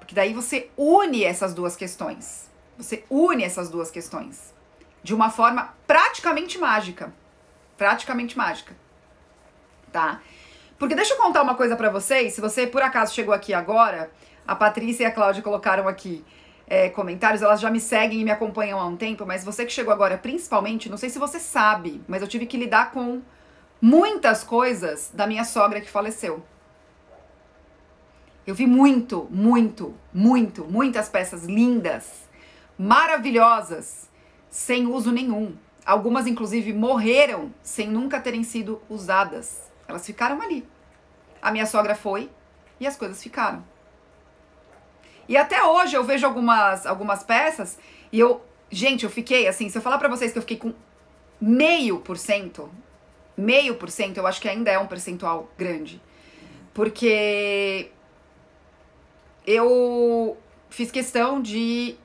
Porque 0.00 0.14
daí 0.14 0.34
você 0.34 0.70
une 0.76 1.22
essas 1.22 1.54
duas 1.54 1.76
questões. 1.76 2.50
Você 2.76 3.04
une 3.08 3.44
essas 3.44 3.70
duas 3.70 3.90
questões 3.90 4.52
de 5.04 5.14
uma 5.14 5.30
forma 5.30 5.72
praticamente 5.86 6.58
mágica. 6.58 7.14
Praticamente 7.76 8.36
mágica. 8.36 8.76
Tá? 9.92 10.20
Porque 10.78 10.94
deixa 10.94 11.14
eu 11.14 11.18
contar 11.18 11.42
uma 11.42 11.54
coisa 11.54 11.76
para 11.76 11.90
vocês. 11.90 12.34
Se 12.34 12.40
você 12.40 12.66
por 12.66 12.82
acaso 12.82 13.14
chegou 13.14 13.34
aqui 13.34 13.54
agora, 13.54 14.10
a 14.46 14.54
Patrícia 14.54 15.04
e 15.04 15.06
a 15.06 15.10
Cláudia 15.10 15.42
colocaram 15.42 15.88
aqui 15.88 16.24
é, 16.66 16.88
comentários, 16.88 17.42
elas 17.42 17.60
já 17.60 17.70
me 17.70 17.80
seguem 17.80 18.20
e 18.20 18.24
me 18.24 18.30
acompanham 18.30 18.78
há 18.78 18.86
um 18.86 18.96
tempo, 18.96 19.24
mas 19.24 19.44
você 19.44 19.64
que 19.64 19.72
chegou 19.72 19.92
agora, 19.92 20.18
principalmente, 20.18 20.88
não 20.88 20.96
sei 20.96 21.08
se 21.08 21.18
você 21.18 21.38
sabe, 21.38 22.02
mas 22.08 22.20
eu 22.22 22.28
tive 22.28 22.44
que 22.44 22.56
lidar 22.56 22.90
com 22.90 23.22
muitas 23.80 24.42
coisas 24.42 25.10
da 25.14 25.26
minha 25.26 25.44
sogra 25.44 25.80
que 25.80 25.88
faleceu. 25.88 26.42
Eu 28.46 28.54
vi 28.54 28.66
muito, 28.66 29.26
muito, 29.30 29.94
muito, 30.12 30.64
muitas 30.64 31.08
peças 31.08 31.44
lindas, 31.44 32.28
maravilhosas, 32.78 34.08
sem 34.50 34.86
uso 34.86 35.10
nenhum. 35.10 35.56
Algumas, 35.84 36.26
inclusive, 36.26 36.72
morreram 36.72 37.52
sem 37.62 37.88
nunca 37.88 38.20
terem 38.20 38.42
sido 38.42 38.80
usadas. 38.88 39.65
Elas 39.88 40.04
ficaram 40.04 40.40
ali. 40.40 40.66
A 41.40 41.50
minha 41.50 41.66
sogra 41.66 41.94
foi 41.94 42.30
e 42.80 42.86
as 42.86 42.96
coisas 42.96 43.22
ficaram. 43.22 43.64
E 45.28 45.36
até 45.36 45.62
hoje 45.62 45.96
eu 45.96 46.04
vejo 46.04 46.26
algumas, 46.26 46.86
algumas 46.86 47.22
peças 47.22 47.78
e 48.12 48.20
eu. 48.20 48.44
Gente, 48.68 49.04
eu 49.04 49.10
fiquei 49.10 49.46
assim, 49.46 49.68
se 49.68 49.78
eu 49.78 49.82
falar 49.82 49.98
pra 49.98 50.08
vocês 50.08 50.32
que 50.32 50.38
eu 50.38 50.42
fiquei 50.42 50.56
com 50.56 50.74
meio 51.40 52.00
por 52.00 52.18
cento, 52.18 52.68
meio 53.36 53.76
por 53.76 53.88
cento, 53.90 54.16
eu 54.16 54.26
acho 54.26 54.40
que 54.40 54.48
ainda 54.48 54.70
é 54.70 54.78
um 54.78 54.88
percentual 54.88 55.48
grande. 55.56 56.02
Porque 56.74 57.92
eu 59.46 60.36
fiz 60.68 60.90
questão 60.90 61.40
de 61.40 61.96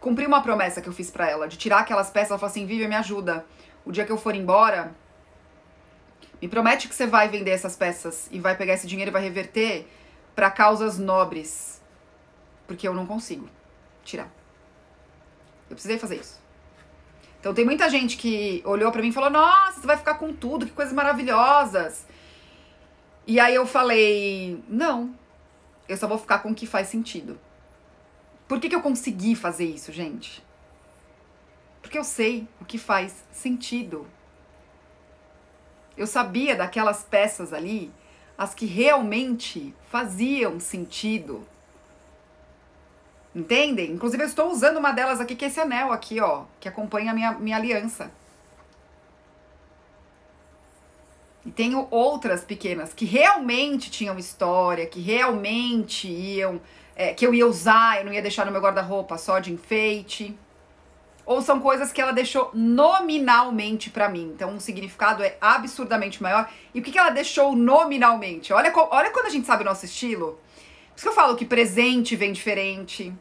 cumprir 0.00 0.26
uma 0.28 0.40
promessa 0.40 0.80
que 0.80 0.88
eu 0.88 0.92
fiz 0.92 1.10
para 1.10 1.28
ela, 1.28 1.48
de 1.48 1.56
tirar 1.56 1.80
aquelas 1.80 2.10
peças. 2.10 2.30
Ela 2.30 2.38
falou 2.38 2.50
assim: 2.50 2.66
Vivi, 2.66 2.86
me 2.86 2.94
ajuda. 2.94 3.44
O 3.84 3.90
dia 3.90 4.04
que 4.04 4.12
eu 4.12 4.18
for 4.18 4.34
embora, 4.34 4.94
me 6.40 6.48
promete 6.48 6.88
que 6.88 6.94
você 6.94 7.06
vai 7.06 7.28
vender 7.28 7.50
essas 7.50 7.76
peças 7.76 8.28
e 8.30 8.38
vai 8.38 8.56
pegar 8.56 8.74
esse 8.74 8.86
dinheiro 8.86 9.10
e 9.10 9.12
vai 9.12 9.22
reverter 9.22 9.86
para 10.34 10.50
causas 10.50 10.98
nobres. 10.98 11.80
Porque 12.66 12.86
eu 12.86 12.94
não 12.94 13.06
consigo 13.06 13.48
tirar. 14.04 14.30
Eu 15.68 15.74
precisei 15.74 15.98
fazer 15.98 16.16
isso. 16.16 16.40
Então 17.40 17.54
tem 17.54 17.64
muita 17.64 17.88
gente 17.88 18.16
que 18.16 18.62
olhou 18.64 18.90
para 18.90 19.02
mim 19.02 19.08
e 19.08 19.12
falou: 19.12 19.30
"Nossa, 19.30 19.80
você 19.80 19.86
vai 19.86 19.96
ficar 19.96 20.14
com 20.14 20.32
tudo, 20.32 20.66
que 20.66 20.72
coisas 20.72 20.94
maravilhosas". 20.94 22.06
E 23.26 23.38
aí 23.40 23.54
eu 23.54 23.66
falei: 23.66 24.62
"Não. 24.68 25.14
Eu 25.88 25.96
só 25.96 26.06
vou 26.06 26.18
ficar 26.18 26.38
com 26.40 26.50
o 26.50 26.54
que 26.54 26.66
faz 26.66 26.88
sentido". 26.88 27.38
Por 28.46 28.58
que, 28.58 28.68
que 28.68 28.74
eu 28.74 28.80
consegui 28.80 29.34
fazer 29.34 29.66
isso, 29.66 29.92
gente? 29.92 30.42
Porque 31.82 31.98
eu 31.98 32.04
sei 32.04 32.48
o 32.60 32.64
que 32.64 32.78
faz 32.78 33.24
sentido. 33.30 34.06
Eu 35.98 36.06
sabia 36.06 36.54
daquelas 36.54 37.02
peças 37.02 37.52
ali 37.52 37.92
as 38.38 38.54
que 38.54 38.66
realmente 38.66 39.74
faziam 39.90 40.60
sentido. 40.60 41.44
Entendem? 43.34 43.90
Inclusive, 43.90 44.22
eu 44.22 44.28
estou 44.28 44.50
usando 44.50 44.76
uma 44.76 44.92
delas 44.92 45.20
aqui, 45.20 45.34
que 45.34 45.44
é 45.44 45.48
esse 45.48 45.58
anel 45.58 45.92
aqui, 45.92 46.20
ó, 46.20 46.44
que 46.60 46.68
acompanha 46.68 47.10
a 47.10 47.14
minha, 47.14 47.32
minha 47.32 47.56
aliança. 47.56 48.12
E 51.44 51.50
tenho 51.50 51.88
outras 51.90 52.44
pequenas 52.44 52.94
que 52.94 53.04
realmente 53.04 53.90
tinham 53.90 54.18
história, 54.18 54.86
que 54.86 55.00
realmente 55.00 56.08
iam. 56.08 56.60
É, 56.94 57.14
que 57.14 57.24
eu 57.26 57.32
ia 57.32 57.46
usar, 57.46 57.98
eu 57.98 58.04
não 58.04 58.12
ia 58.12 58.22
deixar 58.22 58.44
no 58.44 58.50
meu 58.50 58.60
guarda-roupa 58.60 59.16
só 59.18 59.38
de 59.38 59.52
enfeite 59.52 60.36
ou 61.28 61.42
são 61.42 61.60
coisas 61.60 61.92
que 61.92 62.00
ela 62.00 62.10
deixou 62.10 62.50
nominalmente 62.54 63.90
para 63.90 64.08
mim. 64.08 64.32
Então 64.34 64.56
o 64.56 64.60
significado 64.60 65.22
é 65.22 65.36
absurdamente 65.38 66.22
maior. 66.22 66.48
E 66.72 66.80
o 66.80 66.82
que, 66.82 66.90
que 66.90 66.98
ela 66.98 67.10
deixou 67.10 67.54
nominalmente? 67.54 68.50
Olha, 68.50 68.72
olha 68.74 69.10
quando 69.10 69.26
a 69.26 69.28
gente 69.28 69.46
sabe 69.46 69.62
o 69.62 69.66
nosso 69.66 69.84
estilo. 69.84 70.40
Por 70.88 70.96
isso 70.96 71.02
que 71.02 71.08
eu 71.08 71.12
falo 71.12 71.36
que 71.36 71.44
presente 71.44 72.16
vem 72.16 72.32
diferente. 72.32 73.12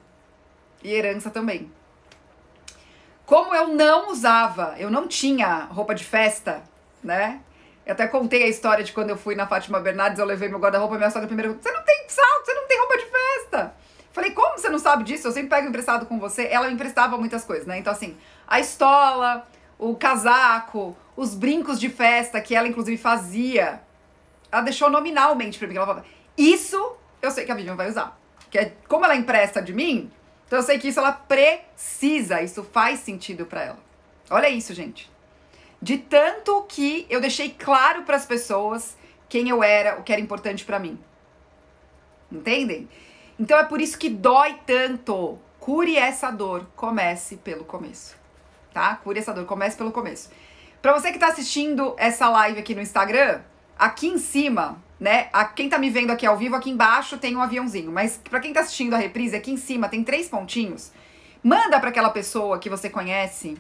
E 0.82 0.94
herança 0.94 1.30
também. 1.30 1.70
Como 3.26 3.54
eu 3.54 3.68
não 3.68 4.10
usava, 4.10 4.76
eu 4.80 4.90
não 4.90 5.06
tinha 5.06 5.66
roupa 5.66 5.94
de 5.94 6.06
festa, 6.06 6.64
né? 7.04 7.42
Eu 7.86 7.92
até 7.92 8.08
contei 8.08 8.44
a 8.44 8.48
história 8.48 8.86
de 8.86 8.94
quando 8.94 9.10
eu 9.10 9.18
fui 9.18 9.36
na 9.36 9.46
Fátima 9.46 9.82
Bernardes, 9.82 10.18
eu 10.18 10.26
levei 10.26 10.48
meu 10.48 10.60
guarda-roupa, 10.60 10.96
minha 10.96 11.10
sogra 11.12 11.28
primeiro, 11.28 11.60
você 11.62 11.74
não 11.74 11.84
tem 11.84 12.06
salto, 12.08 12.46
você 12.46 12.54
não 12.54 12.68
tem 12.68 12.80
roupa 12.80 12.98
de 12.98 13.06
festa. 13.06 13.76
Falei, 14.18 14.32
como 14.32 14.58
você 14.58 14.68
não 14.68 14.80
sabe 14.80 15.04
disso? 15.04 15.28
Eu 15.28 15.32
sempre 15.32 15.52
pego 15.52 15.68
emprestado 15.68 16.08
com 16.08 16.18
você. 16.18 16.48
Ela 16.48 16.70
me 16.70 16.74
emprestava 16.74 17.20
muitas 17.20 17.46
coisas, 17.46 17.68
né? 17.68 17.78
Então, 17.78 17.94
assim, 17.94 18.18
a 18.48 18.60
estola, 18.60 19.48
o 19.78 19.96
casaco, 19.96 20.98
os 21.16 21.36
brincos 21.36 21.80
de 21.80 21.88
festa 21.88 22.42
que 22.42 22.56
ela, 22.56 22.68
inclusive, 22.68 22.98
fazia. 22.98 23.80
Ela 24.52 24.64
deixou 24.64 24.90
nominalmente 24.90 25.60
pra 25.60 25.68
mim. 25.68 25.76
Ela 25.76 25.86
falava, 25.86 26.06
isso 26.36 26.96
eu 27.22 27.30
sei 27.30 27.46
que 27.46 27.52
a 27.52 27.56
Vivian 27.56 27.76
vai 27.76 27.90
usar. 27.90 28.20
Que 28.50 28.58
é, 28.58 28.74
como 28.88 29.06
ela 29.06 29.16
empresta 29.16 29.62
de 29.62 29.72
mim, 29.72 30.12
então 30.48 30.58
eu 30.58 30.64
sei 30.64 30.80
que 30.80 30.88
isso 30.88 31.00
ela 31.00 31.12
precisa. 31.12 32.42
Isso 32.42 32.64
faz 32.64 33.02
sentido 33.02 33.46
para 33.46 33.66
ela. 33.66 33.80
Olha 34.32 34.50
isso, 34.50 34.74
gente. 34.74 35.12
De 35.80 35.96
tanto 35.96 36.64
que 36.64 37.06
eu 37.08 37.22
deixei 37.22 37.52
claro 37.52 38.02
para 38.02 38.16
as 38.16 38.26
pessoas 38.26 38.98
quem 39.30 39.48
eu 39.48 39.64
era, 39.64 40.00
o 40.00 40.02
que 40.02 40.12
era 40.12 40.20
importante 40.20 40.66
para 40.66 40.80
mim. 40.80 41.00
Entendem? 42.32 42.90
Então 43.40 43.58
é 43.58 43.64
por 43.64 43.82
isso 43.82 43.98
que 43.98 44.10
dói 44.10 44.60
tanto. 44.66 45.38
Cure 45.60 45.96
essa 45.96 46.32
dor. 46.32 46.68
Comece 46.76 47.38
pelo 47.38 47.64
começo. 47.64 48.16
Tá? 48.74 48.96
Cure 48.96 49.20
essa 49.20 49.34
dor. 49.34 49.46
Comece 49.46 49.78
pelo 49.78 49.92
começo. 49.92 50.30
Para 50.82 50.94
você 50.94 51.12
que 51.12 51.20
tá 51.20 51.28
assistindo 51.28 51.94
essa 51.98 52.30
live 52.30 52.60
aqui 52.60 52.74
no 52.74 52.82
Instagram, 52.82 53.42
aqui 53.78 54.08
em 54.08 54.18
cima, 54.18 54.82
né? 55.00 55.30
A, 55.34 55.46
quem 55.46 55.70
tá 55.70 55.78
me 55.78 55.90
vendo 55.90 56.12
aqui 56.12 56.26
ao 56.26 56.38
vivo, 56.38 56.56
aqui 56.56 56.70
embaixo 56.70 57.18
tem 57.18 57.36
um 57.36 57.42
aviãozinho. 57.42 57.92
Mas 57.92 58.18
para 58.18 58.40
quem 58.40 58.54
tá 58.54 58.62
assistindo 58.62 58.94
a 58.94 58.98
reprise, 58.98 59.36
aqui 59.36 59.52
em 59.52 59.58
cima 59.58 59.90
tem 59.90 60.04
três 60.04 60.30
pontinhos. 60.30 60.92
Manda 61.44 61.80
para 61.80 61.90
aquela 61.90 62.10
pessoa 62.10 62.58
que 62.60 62.70
você 62.70 62.90
conhece 62.90 63.58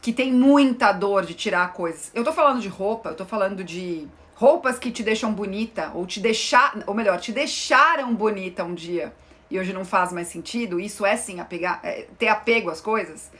que 0.00 0.12
tem 0.12 0.32
muita 0.32 0.92
dor 0.92 1.26
de 1.26 1.34
tirar 1.34 1.72
coisas. 1.72 2.10
Eu 2.14 2.24
tô 2.24 2.32
falando 2.32 2.60
de 2.60 2.68
roupa, 2.68 3.10
eu 3.10 3.14
tô 3.14 3.26
falando 3.26 3.62
de 3.62 4.08
roupas 4.40 4.78
que 4.78 4.90
te 4.90 5.02
deixam 5.02 5.34
bonita 5.34 5.90
ou 5.94 6.06
te 6.06 6.18
deixar, 6.18 6.74
ou 6.86 6.94
melhor, 6.94 7.20
te 7.20 7.30
deixaram 7.30 8.14
bonita 8.14 8.64
um 8.64 8.74
dia 8.74 9.12
e 9.50 9.58
hoje 9.58 9.70
não 9.70 9.84
faz 9.84 10.14
mais 10.14 10.28
sentido, 10.28 10.80
isso 10.80 11.04
é 11.04 11.14
sim 11.14 11.40
apegar, 11.40 11.78
é, 11.82 12.06
ter 12.18 12.28
apego 12.28 12.70
às 12.70 12.80
coisas. 12.80 13.30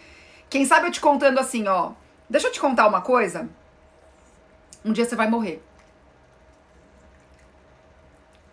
Quem 0.50 0.66
sabe 0.66 0.88
eu 0.88 0.92
te 0.92 1.00
contando 1.00 1.38
assim, 1.38 1.66
ó, 1.66 1.92
deixa 2.28 2.48
eu 2.48 2.52
te 2.52 2.60
contar 2.60 2.86
uma 2.86 3.00
coisa. 3.00 3.48
Um 4.84 4.92
dia 4.92 5.06
você 5.06 5.16
vai 5.16 5.26
morrer. 5.26 5.64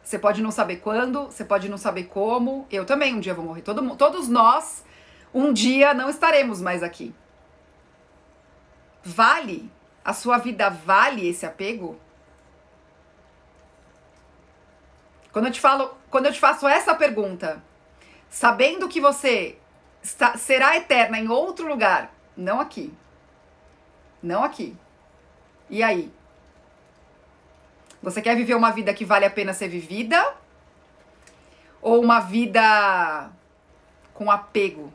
Você 0.02 0.18
pode 0.18 0.42
não 0.42 0.52
saber 0.52 0.78
quando, 0.78 1.26
você 1.26 1.44
pode 1.44 1.68
não 1.68 1.78
saber 1.78 2.06
como. 2.06 2.66
Eu 2.72 2.86
também 2.86 3.14
um 3.14 3.20
dia 3.20 3.34
vou 3.34 3.44
morrer. 3.44 3.62
Todo, 3.62 3.94
todos 3.98 4.30
nós 4.30 4.86
um 5.34 5.52
dia 5.52 5.94
não 5.94 6.10
estaremos 6.10 6.62
mais 6.62 6.82
aqui. 6.82 7.14
Vale? 9.04 9.70
A 10.06 10.14
sua 10.14 10.38
vida 10.38 10.70
vale 10.70 11.28
esse 11.28 11.46
apego? 11.46 12.07
Quando 15.38 15.46
eu 15.46 15.52
te 15.52 15.62
falo, 15.62 15.96
quando 16.10 16.26
eu 16.26 16.34
te 16.34 16.40
faço 16.40 16.68
essa 16.68 16.96
pergunta, 16.96 17.62
sabendo 18.28 18.90
que 18.90 19.00
você 19.00 19.56
está, 20.02 20.36
será 20.36 20.76
eterna 20.76 21.20
em 21.20 21.30
outro 21.30 21.68
lugar, 21.68 22.12
não 22.36 22.60
aqui. 22.60 22.92
Não 24.20 24.44
aqui. 24.44 24.76
E 25.70 25.84
aí? 25.84 26.12
Você 28.02 28.20
quer 28.20 28.36
viver 28.36 28.56
uma 28.56 28.72
vida 28.72 28.92
que 28.96 29.06
vale 29.06 29.26
a 29.26 29.30
pena 29.30 29.54
ser 29.54 29.68
vivida? 29.68 30.34
Ou 31.84 32.02
uma 32.02 32.20
vida 32.20 33.30
com 34.16 34.32
apego? 34.32 34.92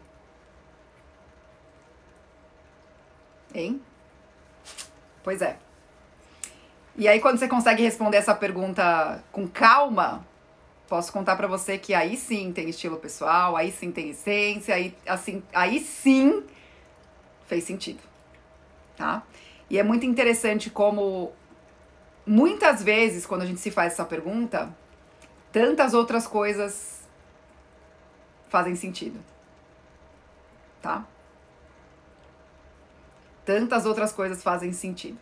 Hein? 3.55 3.81
Pois 5.23 5.41
é. 5.41 5.57
E 6.97 7.07
aí, 7.07 7.21
quando 7.21 7.39
você 7.39 7.47
consegue 7.47 7.85
responder 7.85 8.17
essa 8.17 8.35
pergunta 8.35 9.23
com 9.31 9.47
calma, 9.47 10.32
posso 10.93 11.11
contar 11.11 11.37
para 11.37 11.47
você 11.47 11.79
que 11.79 11.95
aí 11.95 12.19
sim 12.19 12.53
tem 12.53 12.69
estilo 12.69 12.99
pessoal, 12.99 13.57
aí 13.57 13.73
sim 13.73 13.91
tem 13.91 14.11
essência, 14.11 14.75
aí, 14.75 14.95
assim, 15.07 15.43
aí 15.55 15.81
sim 15.81 16.45
fez 17.47 17.65
sentido, 17.65 18.03
tá? 18.95 19.23
E 19.71 19.79
é 19.79 19.83
muito 19.83 20.05
interessante 20.05 20.69
como 20.69 21.33
muitas 22.27 22.83
vezes 22.83 23.25
quando 23.25 23.41
a 23.41 23.47
gente 23.47 23.59
se 23.59 23.71
faz 23.71 23.95
essa 23.95 24.05
pergunta, 24.05 24.69
tantas 25.51 25.95
outras 25.95 26.27
coisas 26.27 27.09
fazem 28.51 28.77
sentido, 28.77 29.19
tá? 30.83 31.07
Tantas 33.47 33.87
outras 33.87 34.13
coisas 34.13 34.43
fazem 34.43 34.75
sentido. 34.75 35.17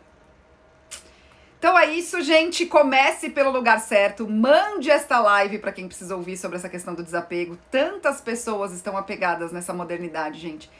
Então 1.61 1.77
é 1.77 1.91
isso, 1.91 2.19
gente. 2.21 2.65
Comece 2.65 3.29
pelo 3.29 3.51
lugar 3.51 3.79
certo. 3.79 4.27
Mande 4.27 4.89
esta 4.89 5.19
live 5.19 5.59
para 5.59 5.71
quem 5.71 5.87
precisa 5.87 6.15
ouvir 6.15 6.35
sobre 6.35 6.57
essa 6.57 6.67
questão 6.67 6.95
do 6.95 7.03
desapego. 7.03 7.55
Tantas 7.69 8.19
pessoas 8.19 8.73
estão 8.73 8.97
apegadas 8.97 9.51
nessa 9.51 9.71
modernidade, 9.71 10.39
gente. 10.39 10.71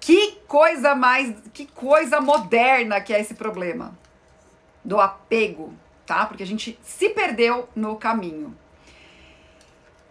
Que 0.00 0.32
coisa 0.48 0.92
mais, 0.92 1.32
que 1.52 1.66
coisa 1.66 2.20
moderna 2.20 3.00
que 3.00 3.14
é 3.14 3.20
esse 3.20 3.34
problema 3.34 3.96
do 4.84 5.00
apego, 5.00 5.72
tá? 6.04 6.26
Porque 6.26 6.42
a 6.42 6.46
gente 6.46 6.76
se 6.82 7.10
perdeu 7.10 7.68
no 7.72 7.94
caminho. 7.94 8.58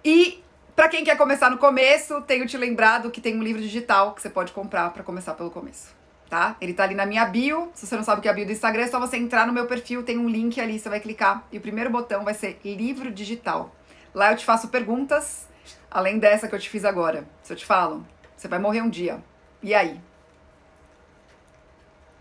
E 0.06 0.42
para 0.74 0.88
quem 0.88 1.04
quer 1.04 1.18
começar 1.18 1.50
no 1.50 1.58
começo, 1.58 2.22
tenho 2.22 2.48
te 2.48 2.56
lembrado 2.56 3.12
que 3.12 3.20
tem 3.20 3.38
um 3.38 3.44
livro 3.44 3.62
digital 3.62 4.14
que 4.14 4.22
você 4.22 4.30
pode 4.30 4.54
comprar 4.54 4.90
para 4.94 5.04
começar 5.04 5.34
pelo 5.34 5.52
começo, 5.52 5.94
tá? 6.34 6.58
Ele 6.60 6.74
tá 6.74 6.84
ali 6.84 6.96
na 6.96 7.06
minha 7.06 7.24
bio. 7.26 7.70
Se 7.76 7.86
você 7.86 7.96
não 7.96 8.04
sabe 8.04 8.18
o 8.18 8.22
que 8.24 8.28
é 8.28 8.32
a 8.32 8.34
bio 8.34 8.44
do 8.44 8.52
Instagram, 8.52 8.82
é 8.82 8.88
só 8.88 9.00
você 9.00 9.18
entrar 9.18 9.46
no 9.46 9.54
meu 9.54 9.68
perfil, 9.68 10.02
tem 10.02 10.18
um 10.18 10.28
link 10.28 10.60
ali, 10.60 10.80
você 10.80 10.90
vai 10.90 11.00
clicar 11.00 11.48
e 11.52 11.60
o 11.60 11.62
primeiro 11.62 11.92
botão 11.92 12.24
vai 12.24 12.34
ser 12.34 12.60
livro 12.66 13.12
digital. 13.12 13.72
Lá 14.16 14.32
eu 14.32 14.36
te 14.36 14.44
faço 14.44 14.70
perguntas, 14.70 15.48
além 15.92 16.18
dessa 16.18 16.48
que 16.48 16.56
eu 16.56 16.60
te 16.60 16.72
fiz 16.72 16.86
agora. 16.86 17.24
Se 17.44 17.54
eu 17.54 17.58
te 17.58 17.64
falo, 17.64 18.04
você 18.36 18.48
vai 18.48 18.58
morrer 18.58 18.82
um 18.82 18.90
dia. 18.90 19.24
E 19.62 19.76
aí? 19.76 20.02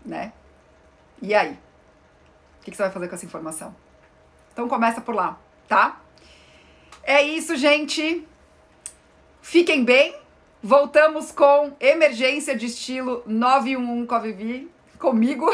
Né? 0.05 0.31
E 1.19 1.33
aí? 1.33 1.53
O 2.59 2.65
que, 2.65 2.69
que 2.69 2.77
você 2.77 2.83
vai 2.83 2.91
fazer 2.91 3.07
com 3.07 3.15
essa 3.15 3.25
informação? 3.25 3.75
Então 4.51 4.69
começa 4.69 5.01
por 5.01 5.15
lá, 5.15 5.39
tá? 5.67 5.99
É 7.01 7.23
isso, 7.23 7.55
gente. 7.55 8.27
Fiquem 9.41 9.83
bem. 9.83 10.22
Voltamos 10.65 11.29
com 11.29 11.73
emergência 11.77 12.55
de 12.55 12.67
estilo 12.67 13.21
911 13.25 14.07
com 14.07 14.15
a 14.15 14.19
Vivi, 14.19 14.71
comigo. 14.97 15.45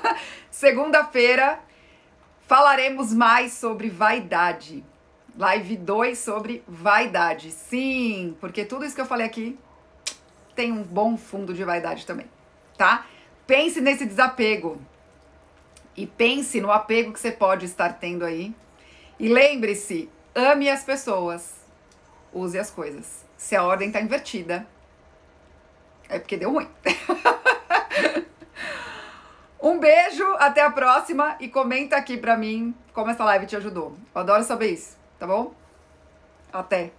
Segunda-feira 0.50 1.60
falaremos 2.46 3.12
mais 3.12 3.52
sobre 3.52 3.90
vaidade. 3.90 4.82
Live 5.36 5.76
2 5.76 6.18
sobre 6.18 6.64
vaidade. 6.66 7.50
Sim, 7.50 8.34
porque 8.40 8.64
tudo 8.64 8.86
isso 8.86 8.94
que 8.94 9.00
eu 9.02 9.06
falei 9.06 9.26
aqui 9.26 9.58
tem 10.54 10.72
um 10.72 10.82
bom 10.82 11.18
fundo 11.18 11.52
de 11.52 11.62
vaidade 11.62 12.06
também, 12.06 12.26
tá? 12.78 13.04
Pense 13.46 13.78
nesse 13.82 14.06
desapego. 14.06 14.80
E 15.94 16.06
pense 16.06 16.62
no 16.62 16.72
apego 16.72 17.12
que 17.12 17.20
você 17.20 17.30
pode 17.30 17.66
estar 17.66 17.92
tendo 17.98 18.24
aí. 18.24 18.54
E 19.20 19.28
lembre-se, 19.28 20.08
ame 20.34 20.70
as 20.70 20.82
pessoas, 20.82 21.56
use 22.32 22.58
as 22.58 22.70
coisas. 22.70 23.25
Se 23.46 23.54
a 23.54 23.62
ordem 23.62 23.92
tá 23.92 24.00
invertida, 24.00 24.66
é 26.08 26.18
porque 26.18 26.36
deu 26.36 26.50
ruim. 26.50 26.68
um 29.62 29.78
beijo, 29.78 30.24
até 30.40 30.62
a 30.62 30.70
próxima 30.72 31.36
e 31.38 31.48
comenta 31.48 31.96
aqui 31.96 32.16
pra 32.16 32.36
mim 32.36 32.74
como 32.92 33.08
essa 33.08 33.22
live 33.22 33.46
te 33.46 33.54
ajudou. 33.54 33.96
Eu 34.12 34.20
adoro 34.20 34.42
saber 34.42 34.72
isso, 34.72 34.98
tá 35.16 35.28
bom? 35.28 35.54
Até! 36.52 36.90